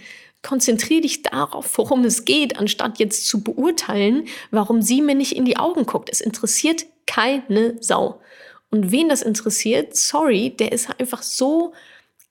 [0.47, 5.45] konzentriere dich darauf, worum es geht, anstatt jetzt zu beurteilen, warum sie mir nicht in
[5.45, 6.09] die Augen guckt.
[6.11, 8.21] Es interessiert keine Sau.
[8.71, 11.73] Und wen das interessiert, sorry, der ist einfach so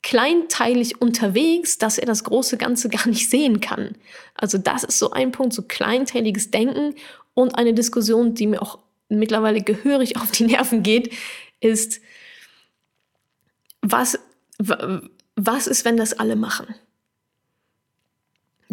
[0.02, 3.96] kleinteilig unterwegs, dass er das große Ganze gar nicht sehen kann.
[4.34, 6.96] Also das ist so ein Punkt, so kleinteiliges Denken
[7.34, 11.14] und eine Diskussion, die mir auch mittlerweile gehörig auf die Nerven geht,
[11.60, 12.00] ist,
[13.82, 14.18] was,
[15.36, 16.76] was ist, wenn das alle machen?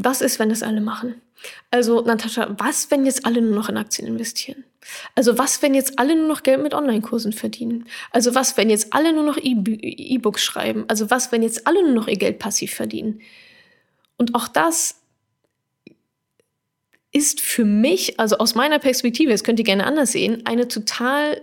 [0.03, 1.21] Was ist, wenn das alle machen?
[1.71, 4.65] Also, Natascha, was, wenn jetzt alle nur noch in Aktien investieren?
[5.15, 7.87] Also, was, wenn jetzt alle nur noch Geld mit Online-Kursen verdienen?
[8.11, 10.85] Also, was, wenn jetzt alle nur noch E-Books schreiben?
[10.89, 13.21] Also, was, wenn jetzt alle nur noch ihr Geld passiv verdienen?
[14.17, 14.97] Und auch das
[17.13, 21.43] ist für mich, also aus meiner Perspektive, das könnt ihr gerne anders sehen, eine total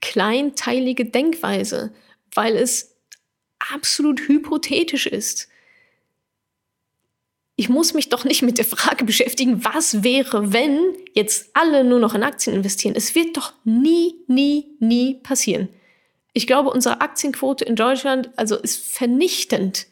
[0.00, 1.92] kleinteilige Denkweise,
[2.34, 2.96] weil es
[3.72, 5.48] absolut hypothetisch ist
[7.60, 10.78] ich muss mich doch nicht mit der Frage beschäftigen, was wäre, wenn
[11.12, 12.94] jetzt alle nur noch in Aktien investieren.
[12.96, 15.68] Es wird doch nie, nie, nie passieren.
[16.32, 19.88] Ich glaube, unsere Aktienquote in Deutschland also ist vernichtend,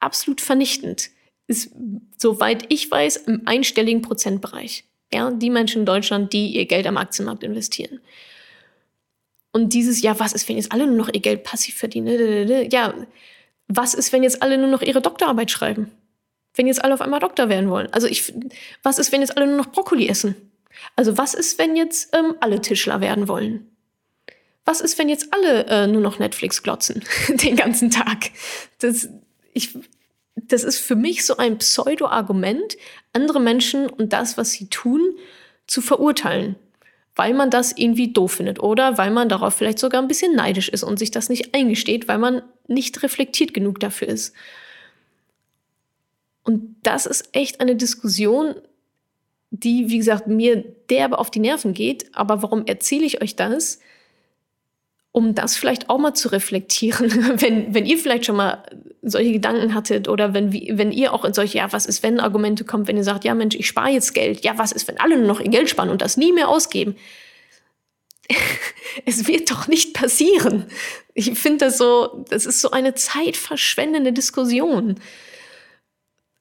[0.00, 1.08] absolut vernichtend.
[1.46, 1.70] Ist,
[2.18, 4.84] soweit ich weiß, im einstelligen Prozentbereich.
[5.14, 8.00] Ja, die Menschen in Deutschland, die ihr Geld am Aktienmarkt investieren.
[9.50, 12.70] Und dieses, ja, was ist, wenn jetzt alle nur noch ihr Geld passiv verdienen?
[12.70, 12.92] Ja,
[13.66, 15.90] was ist, wenn jetzt alle nur noch ihre Doktorarbeit schreiben?
[16.54, 17.92] Wenn jetzt alle auf einmal Doktor werden wollen?
[17.92, 18.32] Also ich,
[18.82, 20.34] was ist, wenn jetzt alle nur noch Brokkoli essen?
[20.96, 23.68] Also was ist, wenn jetzt ähm, alle Tischler werden wollen?
[24.64, 28.30] Was ist, wenn jetzt alle äh, nur noch Netflix glotzen den ganzen Tag?
[28.78, 29.08] Das,
[29.52, 29.76] ich,
[30.36, 32.76] das ist für mich so ein Pseudo-Argument,
[33.12, 35.16] andere Menschen und das, was sie tun,
[35.66, 36.56] zu verurteilen,
[37.16, 40.68] weil man das irgendwie doof findet oder weil man darauf vielleicht sogar ein bisschen neidisch
[40.68, 44.34] ist und sich das nicht eingesteht, weil man nicht reflektiert genug dafür ist.
[46.44, 48.54] Und das ist echt eine Diskussion,
[49.50, 52.06] die, wie gesagt, mir derbe auf die Nerven geht.
[52.14, 53.78] Aber warum erzähle ich euch das?
[55.12, 58.64] Um das vielleicht auch mal zu reflektieren, wenn, wenn ihr vielleicht schon mal
[59.02, 62.64] solche Gedanken hattet oder wenn, wenn ihr auch in solche, ja, was ist, wenn Argumente
[62.64, 64.42] kommt, wenn ihr sagt, ja, Mensch, ich spare jetzt Geld.
[64.42, 66.96] Ja, was ist, wenn alle nur noch ihr Geld sparen und das nie mehr ausgeben?
[69.04, 70.66] es wird doch nicht passieren.
[71.14, 74.98] Ich finde das so, das ist so eine zeitverschwendende Diskussion.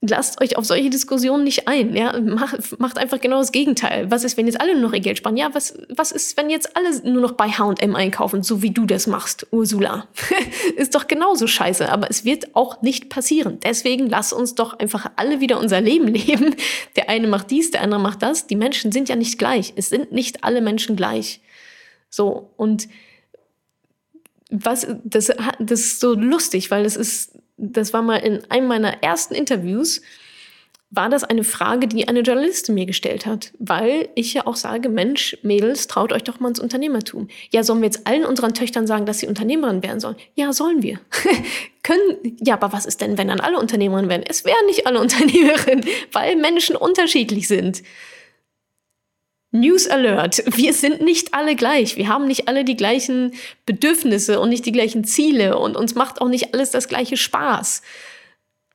[0.02, 1.95] Lasst euch auf solche Diskussionen nicht ein.
[1.95, 2.20] Ja?
[2.20, 4.10] Macht, macht einfach genau das Gegenteil.
[4.10, 5.38] Was ist, wenn jetzt alle nur noch ihr Geld sparen?
[5.38, 8.86] Ja, was, was ist, wenn jetzt alle nur noch bei H&M einkaufen, so wie du
[8.86, 10.08] das machst, Ursula?
[10.76, 13.60] ist doch genauso scheiße, aber es wird auch nicht passieren.
[13.64, 16.56] Deswegen lass uns doch einfach alle wieder unser Leben leben.
[16.95, 18.47] Der eine macht dies, der andere macht das.
[18.47, 19.74] Die Menschen sind ja nicht gleich.
[19.76, 21.41] Es sind nicht alle Menschen gleich.
[22.10, 22.89] So, und
[24.49, 29.03] was, das, das ist so lustig, weil das ist das war mal in einem meiner
[29.03, 30.01] ersten Interviews,
[30.93, 34.89] war das eine Frage, die eine Journalistin mir gestellt hat, weil ich ja auch sage,
[34.89, 37.30] Mensch, Mädels, traut euch doch mal ins Unternehmertum.
[37.49, 40.18] Ja, sollen wir jetzt allen unseren Töchtern sagen, dass sie Unternehmerin werden sollen?
[40.36, 40.99] Ja, sollen wir.
[41.84, 44.24] Können, ja, aber was ist denn, wenn dann alle Unternehmerin werden?
[44.28, 47.84] Es wären nicht alle Unternehmerinnen, weil Menschen unterschiedlich sind.
[49.52, 50.43] News Alert.
[50.56, 51.97] Wir sind nicht alle gleich.
[51.97, 53.34] Wir haben nicht alle die gleichen
[53.66, 57.82] Bedürfnisse und nicht die gleichen Ziele und uns macht auch nicht alles das gleiche Spaß.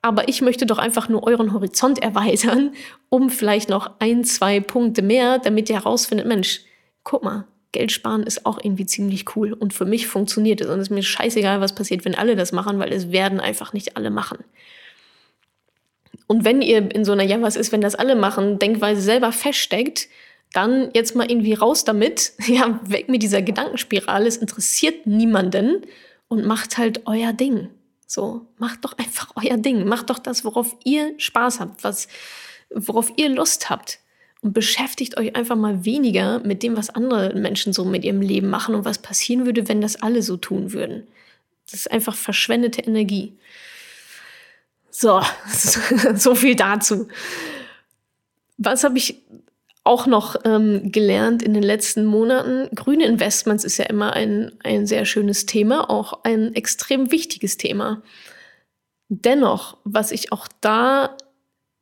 [0.03, 2.73] Aber ich möchte doch einfach nur euren Horizont erweitern,
[3.09, 6.61] um vielleicht noch ein, zwei Punkte mehr, damit ihr herausfindet, Mensch,
[7.03, 10.79] guck mal, Geld sparen ist auch irgendwie ziemlich cool und für mich funktioniert es und
[10.79, 13.97] es ist mir scheißegal, was passiert, wenn alle das machen, weil es werden einfach nicht
[13.97, 14.37] alle machen.
[16.27, 19.31] Und wenn ihr in so einer, ja, was ist, wenn das alle machen, Denkweise selber
[19.31, 20.07] feststeckt,
[20.57, 25.83] dann jetzt mal irgendwie raus damit, ja, weg mit dieser Gedankenspirale, es interessiert niemanden
[26.27, 27.69] und macht halt euer Ding.
[28.07, 32.07] So, macht doch einfach euer Ding, macht doch das, worauf ihr Spaß habt, was,
[32.71, 33.99] worauf ihr Lust habt.
[34.41, 38.49] Und beschäftigt euch einfach mal weniger mit dem, was andere Menschen so mit ihrem Leben
[38.49, 41.07] machen und was passieren würde, wenn das alle so tun würden.
[41.65, 43.37] Das ist einfach verschwendete Energie.
[44.89, 45.21] So,
[46.15, 47.09] so viel dazu.
[48.57, 49.21] Was habe ich
[49.87, 52.69] auch noch ähm, gelernt in den letzten Monaten.
[52.75, 58.03] Grüne Investments ist ja immer ein, ein sehr schönes Thema, auch ein extrem wichtiges Thema.
[59.09, 61.15] Dennoch, was ich auch da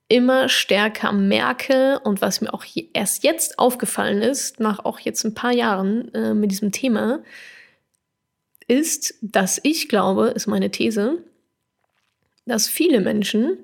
[0.07, 5.33] immer stärker merke und was mir auch erst jetzt aufgefallen ist, nach auch jetzt ein
[5.33, 7.23] paar Jahren äh, mit diesem Thema,
[8.67, 11.23] ist, dass ich glaube, ist meine These,
[12.45, 13.57] dass viele Menschen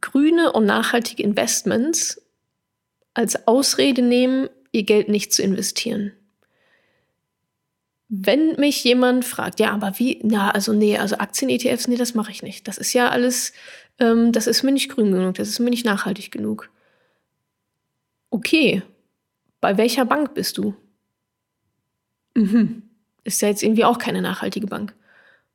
[0.00, 2.20] grüne und nachhaltige Investments
[3.16, 6.12] als Ausrede nehmen, ihr Geld nicht zu investieren.
[8.08, 12.30] Wenn mich jemand fragt, ja, aber wie, na, also nee, also Aktien-ETFs, nee, das mache
[12.30, 12.68] ich nicht.
[12.68, 13.54] Das ist ja alles,
[13.98, 16.70] ähm, das ist mir nicht grün genug, das ist mir nicht nachhaltig genug.
[18.28, 18.82] Okay,
[19.62, 20.74] bei welcher Bank bist du?
[22.34, 22.82] Mhm,
[23.24, 24.94] ist ja jetzt irgendwie auch keine nachhaltige Bank.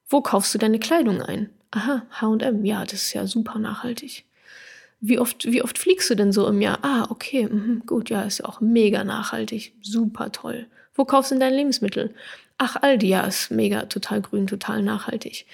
[0.10, 1.52] Wo kaufst du deine Kleidung ein?
[1.70, 4.26] Aha, HM, ja, das ist ja super nachhaltig.
[5.02, 6.80] Wie oft, wie oft fliegst du denn so im Jahr?
[6.84, 10.68] Ah, okay, mh, gut, ja, ist ja auch mega nachhaltig, super toll.
[10.94, 12.14] Wo kaufst du denn deine Lebensmittel?
[12.60, 15.48] Ach, Aldi, ja, ist mega, total grün, total nachhaltig.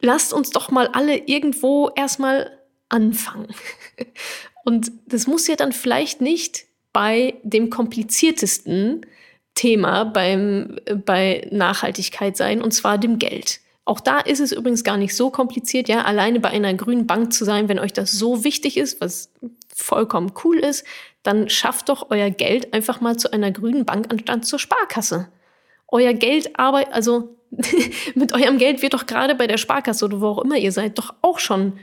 [0.00, 2.56] Lasst uns doch mal alle irgendwo erstmal
[2.88, 3.48] anfangen.
[4.64, 9.04] Und das muss ja dann vielleicht nicht bei dem kompliziertesten
[9.54, 13.60] Thema beim, bei Nachhaltigkeit sein, und zwar dem Geld.
[13.88, 17.32] Auch da ist es übrigens gar nicht so kompliziert, ja, alleine bei einer grünen Bank
[17.32, 19.32] zu sein, wenn euch das so wichtig ist, was
[19.74, 20.84] vollkommen cool ist,
[21.22, 25.28] dann schafft doch euer Geld einfach mal zu einer grünen Bank anstatt zur Sparkasse.
[25.86, 27.34] Euer Geld arbeitet, also
[28.14, 30.98] mit eurem Geld wird doch gerade bei der Sparkasse oder wo auch immer ihr seid,
[30.98, 31.78] doch auch schon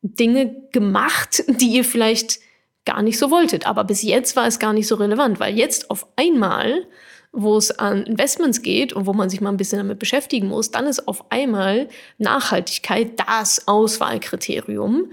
[0.00, 2.38] Dinge gemacht, die ihr vielleicht
[2.86, 3.66] gar nicht so wolltet.
[3.66, 6.86] Aber bis jetzt war es gar nicht so relevant, weil jetzt auf einmal
[7.32, 10.70] wo es an Investments geht und wo man sich mal ein bisschen damit beschäftigen muss,
[10.70, 15.12] dann ist auf einmal Nachhaltigkeit das Auswahlkriterium.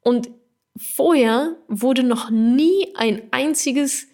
[0.00, 0.30] Und
[0.76, 4.06] vorher wurde noch nie ein einziges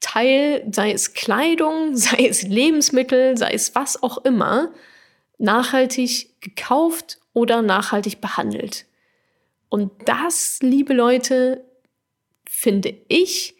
[0.00, 4.72] Teil, sei es Kleidung, sei es Lebensmittel, sei es was auch immer,
[5.38, 8.86] nachhaltig gekauft oder nachhaltig behandelt.
[9.68, 11.64] Und das, liebe Leute,
[12.44, 13.54] finde ich,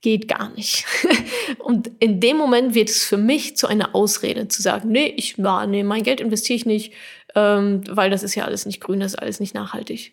[0.00, 0.86] geht gar nicht.
[1.58, 5.36] und in dem Moment wird es für mich zu einer Ausrede, zu sagen, nee, ich,
[5.38, 6.92] na, nee, mein Geld investiere ich nicht,
[7.34, 10.12] ähm, weil das ist ja alles nicht grün, das ist alles nicht nachhaltig.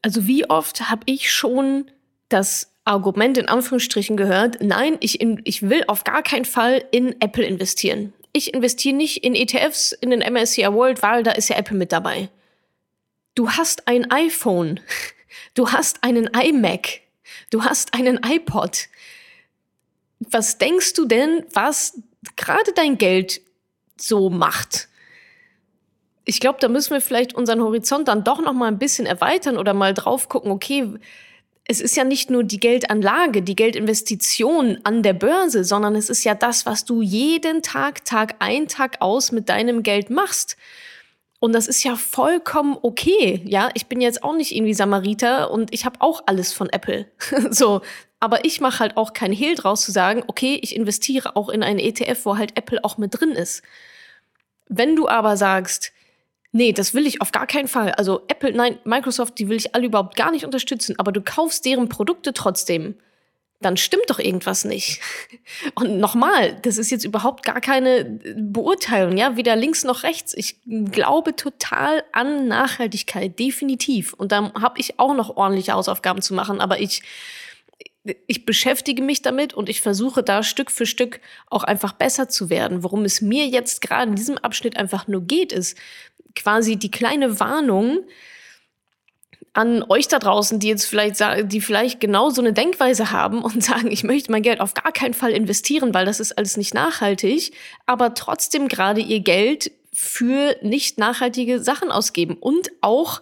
[0.00, 1.90] Also wie oft habe ich schon
[2.28, 7.20] das Argument in Anführungsstrichen gehört, nein, ich, in, ich will auf gar keinen Fall in
[7.20, 8.12] Apple investieren.
[8.32, 11.92] Ich investiere nicht in ETFs, in den MSCI World, weil da ist ja Apple mit
[11.92, 12.28] dabei.
[13.34, 14.80] Du hast ein iPhone,
[15.54, 17.02] du hast einen iMac,
[17.50, 18.88] du hast einen iPod,
[20.30, 21.98] was denkst du denn, was
[22.36, 23.40] gerade dein Geld
[23.96, 24.88] so macht?
[26.24, 29.58] Ich glaube, da müssen wir vielleicht unseren Horizont dann doch noch mal ein bisschen erweitern
[29.58, 30.94] oder mal drauf gucken, okay,
[31.64, 36.24] es ist ja nicht nur die Geldanlage, die Geldinvestition an der Börse, sondern es ist
[36.24, 40.56] ja das, was du jeden Tag, Tag ein, Tag aus mit deinem Geld machst.
[41.42, 43.42] Und das ist ja vollkommen okay.
[43.44, 47.06] Ja, ich bin jetzt auch nicht irgendwie Samariter und ich habe auch alles von Apple.
[47.50, 47.80] so,
[48.20, 51.64] aber ich mache halt auch keinen Hehl draus zu sagen, okay, ich investiere auch in
[51.64, 53.64] einen ETF, wo halt Apple auch mit drin ist.
[54.68, 55.92] Wenn du aber sagst,
[56.52, 57.90] nee, das will ich auf gar keinen Fall.
[57.90, 61.64] Also Apple, nein, Microsoft, die will ich alle überhaupt gar nicht unterstützen, aber du kaufst
[61.64, 62.94] deren Produkte trotzdem,
[63.62, 65.00] dann stimmt doch irgendwas nicht.
[65.74, 70.34] Und nochmal, das ist jetzt überhaupt gar keine Beurteilung, ja, weder links noch rechts.
[70.36, 74.12] Ich glaube total an Nachhaltigkeit, definitiv.
[74.12, 77.02] Und da habe ich auch noch ordentliche Hausaufgaben zu machen, aber ich
[78.26, 82.50] ich beschäftige mich damit und ich versuche da Stück für Stück auch einfach besser zu
[82.50, 82.82] werden.
[82.82, 85.78] Worum es mir jetzt gerade in diesem Abschnitt einfach nur geht, ist
[86.34, 88.00] quasi die kleine Warnung,
[89.54, 93.42] an euch da draußen, die jetzt vielleicht sagen, die vielleicht genau so eine Denkweise haben
[93.42, 96.56] und sagen, ich möchte mein Geld auf gar keinen Fall investieren, weil das ist alles
[96.56, 97.52] nicht nachhaltig,
[97.86, 103.20] aber trotzdem gerade ihr Geld für nicht nachhaltige Sachen ausgeben und auch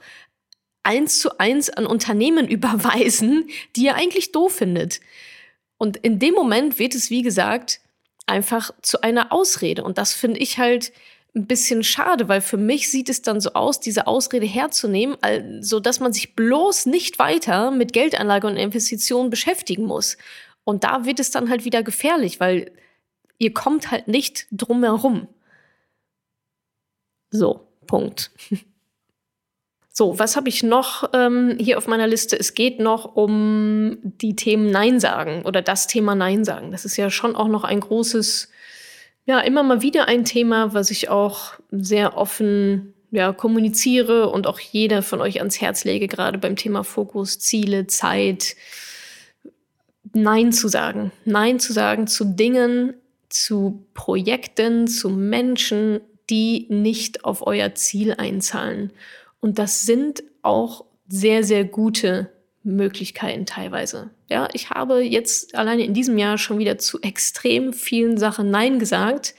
[0.82, 5.00] eins zu eins an Unternehmen überweisen, die ihr eigentlich doof findet.
[5.78, 7.80] Und in dem Moment wird es, wie gesagt,
[8.26, 9.82] einfach zu einer Ausrede.
[9.82, 10.92] Und das finde ich halt
[11.34, 15.16] ein bisschen schade, weil für mich sieht es dann so aus, diese Ausrede herzunehmen,
[15.60, 20.16] so dass man sich bloß nicht weiter mit Geldanlage und Investitionen beschäftigen muss.
[20.64, 22.72] Und da wird es dann halt wieder gefährlich, weil
[23.38, 25.28] ihr kommt halt nicht drumherum.
[27.30, 28.30] So, Punkt.
[29.92, 32.38] So, was habe ich noch ähm, hier auf meiner Liste?
[32.38, 36.70] Es geht noch um die Themen Nein sagen oder das Thema Nein sagen.
[36.70, 38.48] Das ist ja schon auch noch ein großes
[39.30, 44.58] ja, immer mal wieder ein Thema, was ich auch sehr offen ja, kommuniziere und auch
[44.58, 48.56] jeder von euch ans Herz lege, gerade beim Thema Fokus, Ziele, Zeit.
[50.12, 51.12] Nein zu sagen.
[51.24, 52.94] Nein zu sagen zu Dingen,
[53.28, 58.92] zu Projekten, zu Menschen, die nicht auf euer Ziel einzahlen.
[59.38, 62.32] Und das sind auch sehr, sehr gute
[62.64, 64.10] Möglichkeiten teilweise.
[64.30, 68.78] Ja, ich habe jetzt alleine in diesem Jahr schon wieder zu extrem vielen Sachen Nein
[68.78, 69.34] gesagt,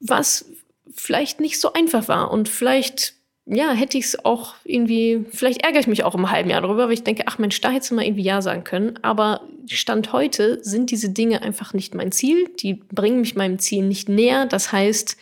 [0.00, 0.46] was
[0.94, 5.80] vielleicht nicht so einfach war und vielleicht ja, hätte ich es auch irgendwie, vielleicht ärgere
[5.80, 7.96] ich mich auch im halben Jahr darüber, weil ich denke, ach Mensch, da hättest du
[7.96, 9.00] mal irgendwie Ja sagen können.
[9.02, 12.48] Aber Stand heute sind diese Dinge einfach nicht mein Ziel.
[12.60, 14.46] Die bringen mich meinem Ziel nicht näher.
[14.46, 15.16] Das heißt,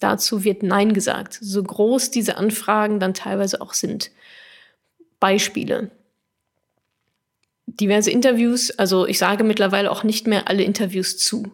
[0.00, 1.38] dazu wird Nein gesagt.
[1.40, 4.10] So groß diese Anfragen dann teilweise auch sind.
[5.20, 5.90] Beispiele.
[7.80, 11.52] Diverse Interviews, also ich sage mittlerweile auch nicht mehr alle Interviews zu.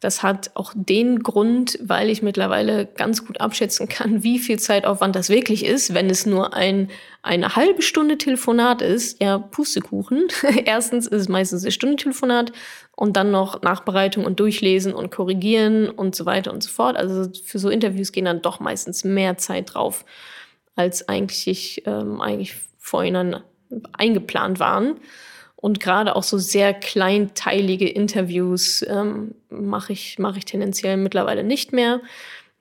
[0.00, 5.14] Das hat auch den Grund, weil ich mittlerweile ganz gut abschätzen kann, wie viel Zeitaufwand
[5.14, 6.88] das wirklich ist, wenn es nur ein,
[7.20, 9.20] eine halbe Stunde Telefonat ist.
[9.22, 10.28] Ja, Pustekuchen.
[10.64, 12.50] Erstens ist es meistens eine Stunde Telefonat
[12.96, 16.96] und dann noch Nachbereitung und Durchlesen und Korrigieren und so weiter und so fort.
[16.96, 20.06] Also für so Interviews gehen dann doch meistens mehr Zeit drauf,
[20.76, 23.36] als eigentlich, ähm, eigentlich vorhin
[23.92, 24.98] eingeplant waren.
[25.60, 31.72] Und gerade auch so sehr kleinteilige Interviews ähm, mache ich, mach ich tendenziell mittlerweile nicht
[31.72, 32.00] mehr.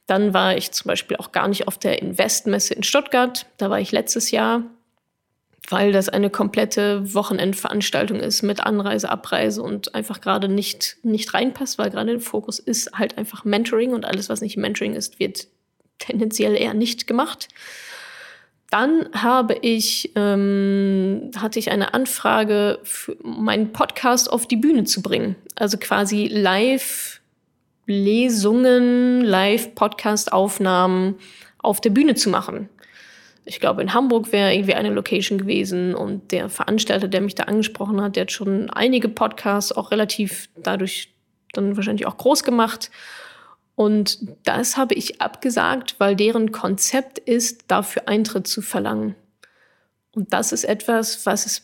[0.05, 3.45] Dann war ich zum Beispiel auch gar nicht auf der Investmesse in Stuttgart.
[3.57, 4.63] Da war ich letztes Jahr,
[5.69, 11.77] weil das eine komplette Wochenendveranstaltung ist mit Anreise, Abreise und einfach gerade nicht, nicht reinpasst,
[11.77, 15.47] weil gerade der Fokus ist halt einfach Mentoring und alles, was nicht Mentoring ist, wird
[15.99, 17.47] tendenziell eher nicht gemacht.
[18.69, 22.77] Dann habe ich, ähm, hatte ich eine Anfrage,
[23.23, 25.35] meinen Podcast auf die Bühne zu bringen.
[25.55, 31.15] Also quasi Live-Lesungen, Live-Podcast-Aufnahmen
[31.57, 32.69] auf der Bühne zu machen.
[33.45, 37.45] Ich glaube, in Hamburg wäre irgendwie eine Location gewesen und der Veranstalter, der mich da
[37.45, 41.09] angesprochen hat, der hat schon einige Podcasts auch relativ dadurch
[41.53, 42.91] dann wahrscheinlich auch groß gemacht.
[43.79, 49.15] Und das habe ich abgesagt, weil deren Konzept ist, dafür Eintritt zu verlangen.
[50.11, 51.61] Und das ist etwas, was es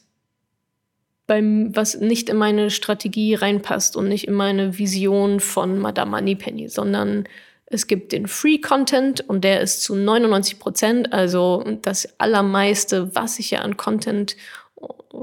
[1.28, 6.70] beim, was nicht in meine Strategie reinpasst und nicht in meine Vision von Madame Moneypenny,
[6.70, 7.28] sondern
[7.66, 13.39] es gibt den Free Content und der ist zu 99 Prozent, also das allermeiste, was
[13.39, 14.38] ich ja an Content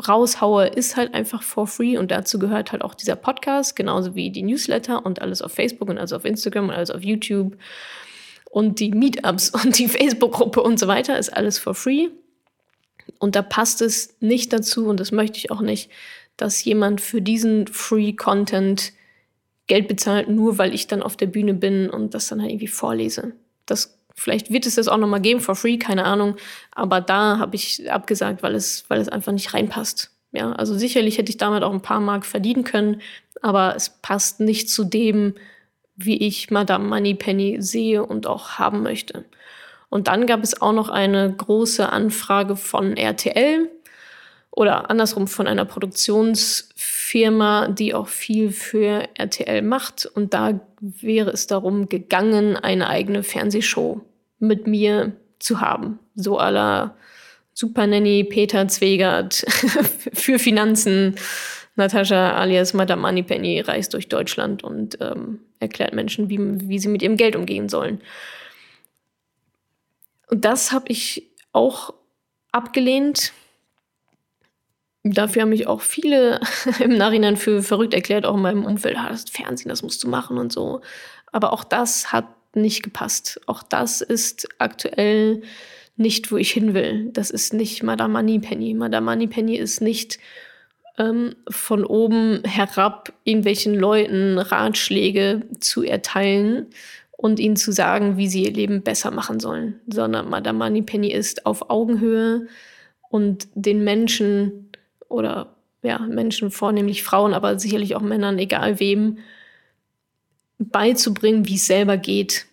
[0.09, 4.31] raushaue, ist halt einfach for free und dazu gehört halt auch dieser Podcast, genauso wie
[4.31, 7.57] die Newsletter und alles auf Facebook und alles auf Instagram und alles auf YouTube
[8.51, 12.09] und die Meetups und die Facebook-Gruppe und so weiter ist alles for free.
[13.19, 15.91] Und da passt es nicht dazu und das möchte ich auch nicht,
[16.37, 18.93] dass jemand für diesen Free Content
[19.67, 22.69] Geld bezahlt, nur weil ich dann auf der Bühne bin und das dann halt irgendwie
[22.69, 23.33] vorlese.
[23.67, 26.37] Das Vielleicht wird es das auch nochmal geben, for free, keine Ahnung.
[26.71, 30.11] Aber da habe ich abgesagt, weil es, weil es einfach nicht reinpasst.
[30.33, 33.03] Ja, also sicherlich hätte ich damit auch ein paar Mark verdienen können,
[33.43, 35.35] aber es passt nicht zu dem,
[35.95, 39.27] wie ich Madame Moneypenny sehe und auch haben möchte.
[39.91, 43.69] Und dann gab es auch noch eine große Anfrage von RTL
[44.51, 50.07] oder andersrum von einer Produktionsfirma, die auch viel für RTL macht.
[50.07, 54.01] Und da wäre es darum gegangen, eine eigene Fernsehshow
[54.41, 56.01] mit mir zu haben.
[56.17, 56.97] So aller
[57.55, 59.35] Super Nanny Peter Zwegert
[60.13, 61.15] für Finanzen.
[61.77, 67.03] Natascha alias Madame Moneypenny reist durch Deutschland und ähm, erklärt Menschen, wie, wie sie mit
[67.03, 68.03] ihrem Geld umgehen sollen.
[70.29, 71.95] Und das habe ich auch
[72.51, 73.33] abgelehnt.
[75.05, 76.41] Dafür haben mich auch viele
[76.81, 80.09] im Nachhinein für verrückt erklärt, auch in meinem Umfeld, ah, das Fernsehen, das musst du
[80.09, 80.81] machen und so.
[81.33, 83.41] Aber auch das hat nicht gepasst.
[83.47, 85.43] Auch das ist aktuell
[85.97, 87.11] nicht, wo ich hin will.
[87.13, 88.75] Das ist nicht Madame Moneypenny.
[88.75, 90.19] Madame Moneypenny ist nicht
[90.99, 96.67] ähm, von oben herab irgendwelchen Leuten Ratschläge zu erteilen
[97.17, 101.47] und ihnen zu sagen, wie sie ihr Leben besser machen sollen, sondern Madame Moneypenny ist
[101.47, 102.47] auf Augenhöhe
[103.11, 104.71] und den Menschen
[105.13, 109.19] oder ja, Menschen, vornehmlich Frauen, aber sicherlich auch Männern, egal wem,
[110.59, 112.47] beizubringen, wie es selber geht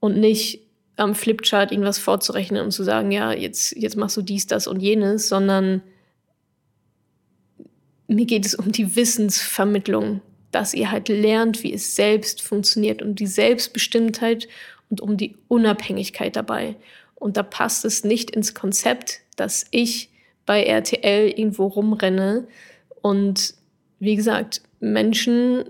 [0.00, 0.60] und nicht
[0.96, 4.80] am Flipchart irgendwas vorzurechnen und zu sagen, ja, jetzt, jetzt machst du dies, das und
[4.80, 5.82] jenes, sondern
[8.08, 13.20] mir geht es um die Wissensvermittlung, dass ihr halt lernt, wie es selbst funktioniert und
[13.20, 14.48] die Selbstbestimmtheit
[14.88, 16.76] und um die Unabhängigkeit dabei.
[17.14, 20.07] Und da passt es nicht ins Konzept, dass ich
[20.48, 22.48] bei RTL irgendwo rumrenne
[23.02, 23.52] und
[23.98, 25.66] wie gesagt, Menschen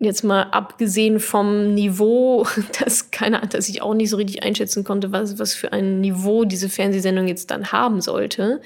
[0.00, 2.44] jetzt mal abgesehen vom Niveau,
[2.80, 6.00] das keine Ahnung, dass ich auch nicht so richtig einschätzen konnte, was, was für ein
[6.00, 8.60] Niveau diese Fernsehsendung jetzt dann haben sollte.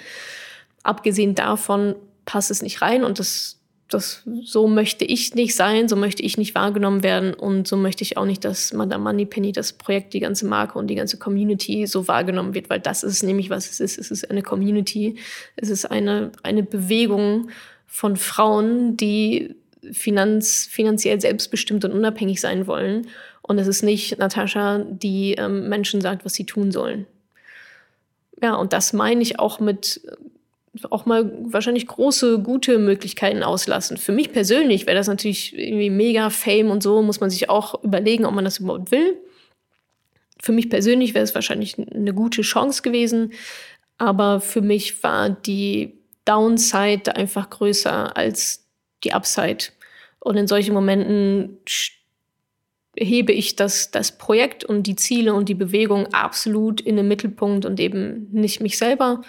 [0.82, 1.94] Abgesehen davon
[2.24, 6.38] passt es nicht rein und das, das, so möchte ich nicht sein, so möchte ich
[6.38, 10.20] nicht wahrgenommen werden und so möchte ich auch nicht, dass Madame Moneypenny, das Projekt, die
[10.20, 13.78] ganze Marke und die ganze Community so wahrgenommen wird, weil das ist nämlich, was es
[13.78, 13.98] ist.
[13.98, 15.16] Es ist eine Community,
[15.54, 17.50] es ist eine, eine Bewegung
[17.86, 19.54] von Frauen, die
[19.92, 23.06] finanz, finanziell selbstbestimmt und unabhängig sein wollen.
[23.42, 27.06] Und es ist nicht Natascha, die ähm, Menschen sagt, was sie tun sollen.
[28.42, 30.00] Ja, und das meine ich auch mit
[30.90, 33.96] auch mal wahrscheinlich große, gute Möglichkeiten auslassen.
[33.96, 37.82] Für mich persönlich wäre das natürlich irgendwie mega Fame und so, muss man sich auch
[37.82, 39.16] überlegen, ob man das überhaupt will.
[40.40, 43.32] Für mich persönlich wäre es wahrscheinlich eine gute Chance gewesen,
[43.98, 48.66] aber für mich war die Downside einfach größer als
[49.04, 49.66] die Upside.
[50.20, 51.58] Und in solchen Momenten
[52.96, 57.64] hebe ich das, das Projekt und die Ziele und die Bewegung absolut in den Mittelpunkt
[57.64, 59.22] und eben nicht mich selber,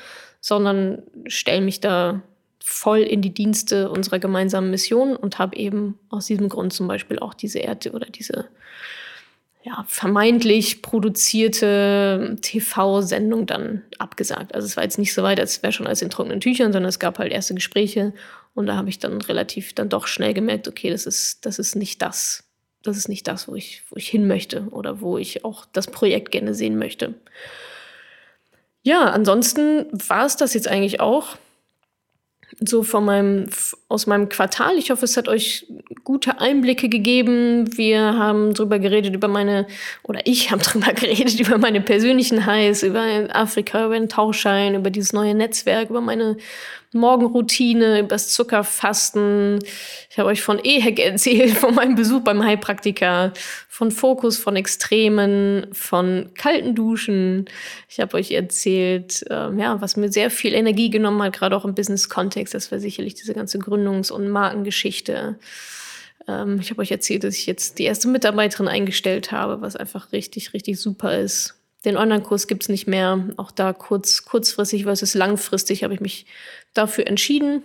[0.47, 2.21] sondern stelle mich da
[2.63, 7.19] voll in die Dienste unserer gemeinsamen Mission und habe eben aus diesem Grund zum Beispiel
[7.19, 8.45] auch diese Erde oder diese
[9.63, 14.55] ja, vermeintlich produzierte TV-Sendung dann abgesagt.
[14.55, 16.87] Also es war jetzt nicht so weit, als wäre schon alles in trockenen Tüchern, sondern
[16.87, 18.13] es gab halt erste Gespräche
[18.53, 21.75] und da habe ich dann relativ dann doch schnell gemerkt, okay, das ist, das ist
[21.75, 22.45] nicht das,
[22.83, 25.87] das ist nicht das, wo ich, wo ich hin möchte oder wo ich auch das
[25.87, 27.15] Projekt gerne sehen möchte.
[28.87, 31.35] Ja, ansonsten war es das jetzt eigentlich auch
[32.61, 33.49] so von meinem,
[33.89, 34.77] aus meinem Quartal.
[34.77, 35.67] Ich hoffe, es hat euch
[36.05, 37.75] gute Einblicke gegeben.
[37.75, 39.67] Wir haben drüber geredet, über meine,
[40.03, 44.89] oder ich habe drüber geredet, über meine persönlichen Highs, über Afrika, über den Tauchschein, über
[44.89, 46.37] dieses neue Netzwerk, über meine
[46.93, 49.59] Morgenroutine, über das Zuckerfasten.
[50.09, 53.33] Ich habe euch von EHEC erzählt, von meinem Besuch beim Heilpraktiker,
[53.67, 57.45] von Fokus, von Extremen, von kalten Duschen.
[57.89, 61.65] Ich habe euch erzählt, äh, ja, was mir sehr viel Energie genommen hat, gerade auch
[61.65, 62.53] im Business-Kontext.
[62.53, 65.37] Das war sicherlich diese ganze Gründungs- und Markengeschichte.
[66.27, 70.11] Ähm, ich habe euch erzählt, dass ich jetzt die erste Mitarbeiterin eingestellt habe, was einfach
[70.11, 71.55] richtig, richtig super ist.
[71.85, 73.23] Den Online-Kurs gibt es nicht mehr.
[73.37, 76.25] Auch da kurz, kurzfristig versus langfristig habe ich mich
[76.73, 77.63] dafür entschieden.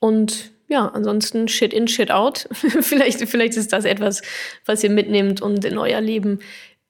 [0.00, 2.48] Und ja, ansonsten Shit in, Shit out.
[2.52, 4.22] vielleicht, vielleicht ist das etwas,
[4.66, 6.40] was ihr mitnehmt und in euer Leben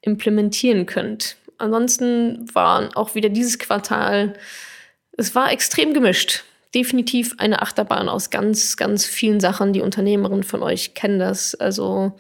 [0.00, 1.36] implementieren könnt.
[1.59, 4.34] Ansonsten war auch wieder dieses Quartal,
[5.16, 6.44] es war extrem gemischt.
[6.74, 9.72] Definitiv eine Achterbahn aus ganz, ganz vielen Sachen.
[9.72, 11.54] Die Unternehmerinnen von euch kennen das.
[11.54, 12.12] Also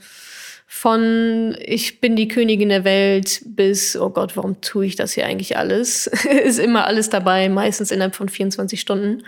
[0.70, 5.24] von ich bin die Königin der Welt bis, oh Gott, warum tue ich das hier
[5.24, 6.06] eigentlich alles?
[6.44, 9.24] ist immer alles dabei, meistens innerhalb von 24 Stunden.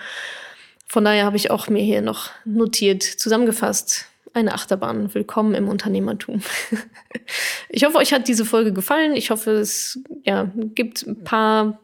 [0.86, 5.14] Von daher habe ich auch mir hier noch notiert, zusammengefasst, eine Achterbahn.
[5.14, 6.43] Willkommen im Unternehmertum.
[7.70, 9.16] ich hoffe, euch hat diese Folge gefallen.
[9.16, 11.80] Ich hoffe, es ja, gibt ein paar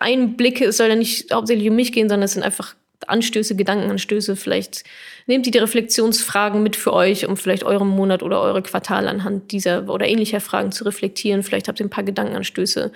[0.00, 0.64] Einblicke.
[0.64, 2.74] Es soll ja nicht hauptsächlich um mich gehen, sondern es sind einfach
[3.06, 4.36] Anstöße, Gedankenanstöße.
[4.36, 4.84] Vielleicht
[5.26, 9.52] nehmt ihr die Reflexionsfragen mit für euch, um vielleicht euren Monat oder eure Quartal anhand
[9.52, 11.42] dieser oder ähnlicher Fragen zu reflektieren.
[11.42, 12.92] Vielleicht habt ihr ein paar Gedankenanstöße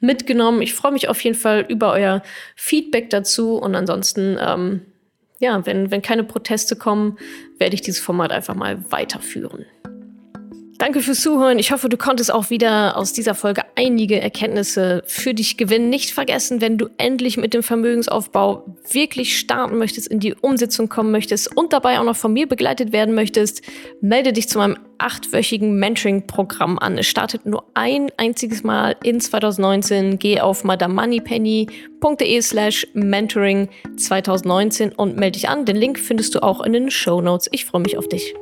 [0.00, 0.62] mitgenommen.
[0.62, 2.22] Ich freue mich auf jeden Fall über euer
[2.56, 3.56] Feedback dazu.
[3.56, 4.82] Und ansonsten, ähm,
[5.38, 7.18] ja, wenn, wenn keine Proteste kommen,
[7.58, 9.66] werde ich dieses Format einfach mal weiterführen.
[10.80, 11.58] Danke fürs Zuhören.
[11.58, 15.90] Ich hoffe, du konntest auch wieder aus dieser Folge einige Erkenntnisse für dich gewinnen.
[15.90, 21.10] Nicht vergessen, wenn du endlich mit dem Vermögensaufbau wirklich starten möchtest, in die Umsetzung kommen
[21.10, 23.60] möchtest und dabei auch noch von mir begleitet werden möchtest,
[24.00, 26.96] melde dich zu meinem achtwöchigen Mentoring-Programm an.
[26.96, 30.18] Es startet nur ein einziges Mal in 2019.
[30.18, 33.68] Geh auf madamoneypenny.de slash mentoring
[33.98, 35.66] 2019 und melde dich an.
[35.66, 37.50] Den Link findest du auch in den Show Notes.
[37.52, 38.34] Ich freue mich auf dich.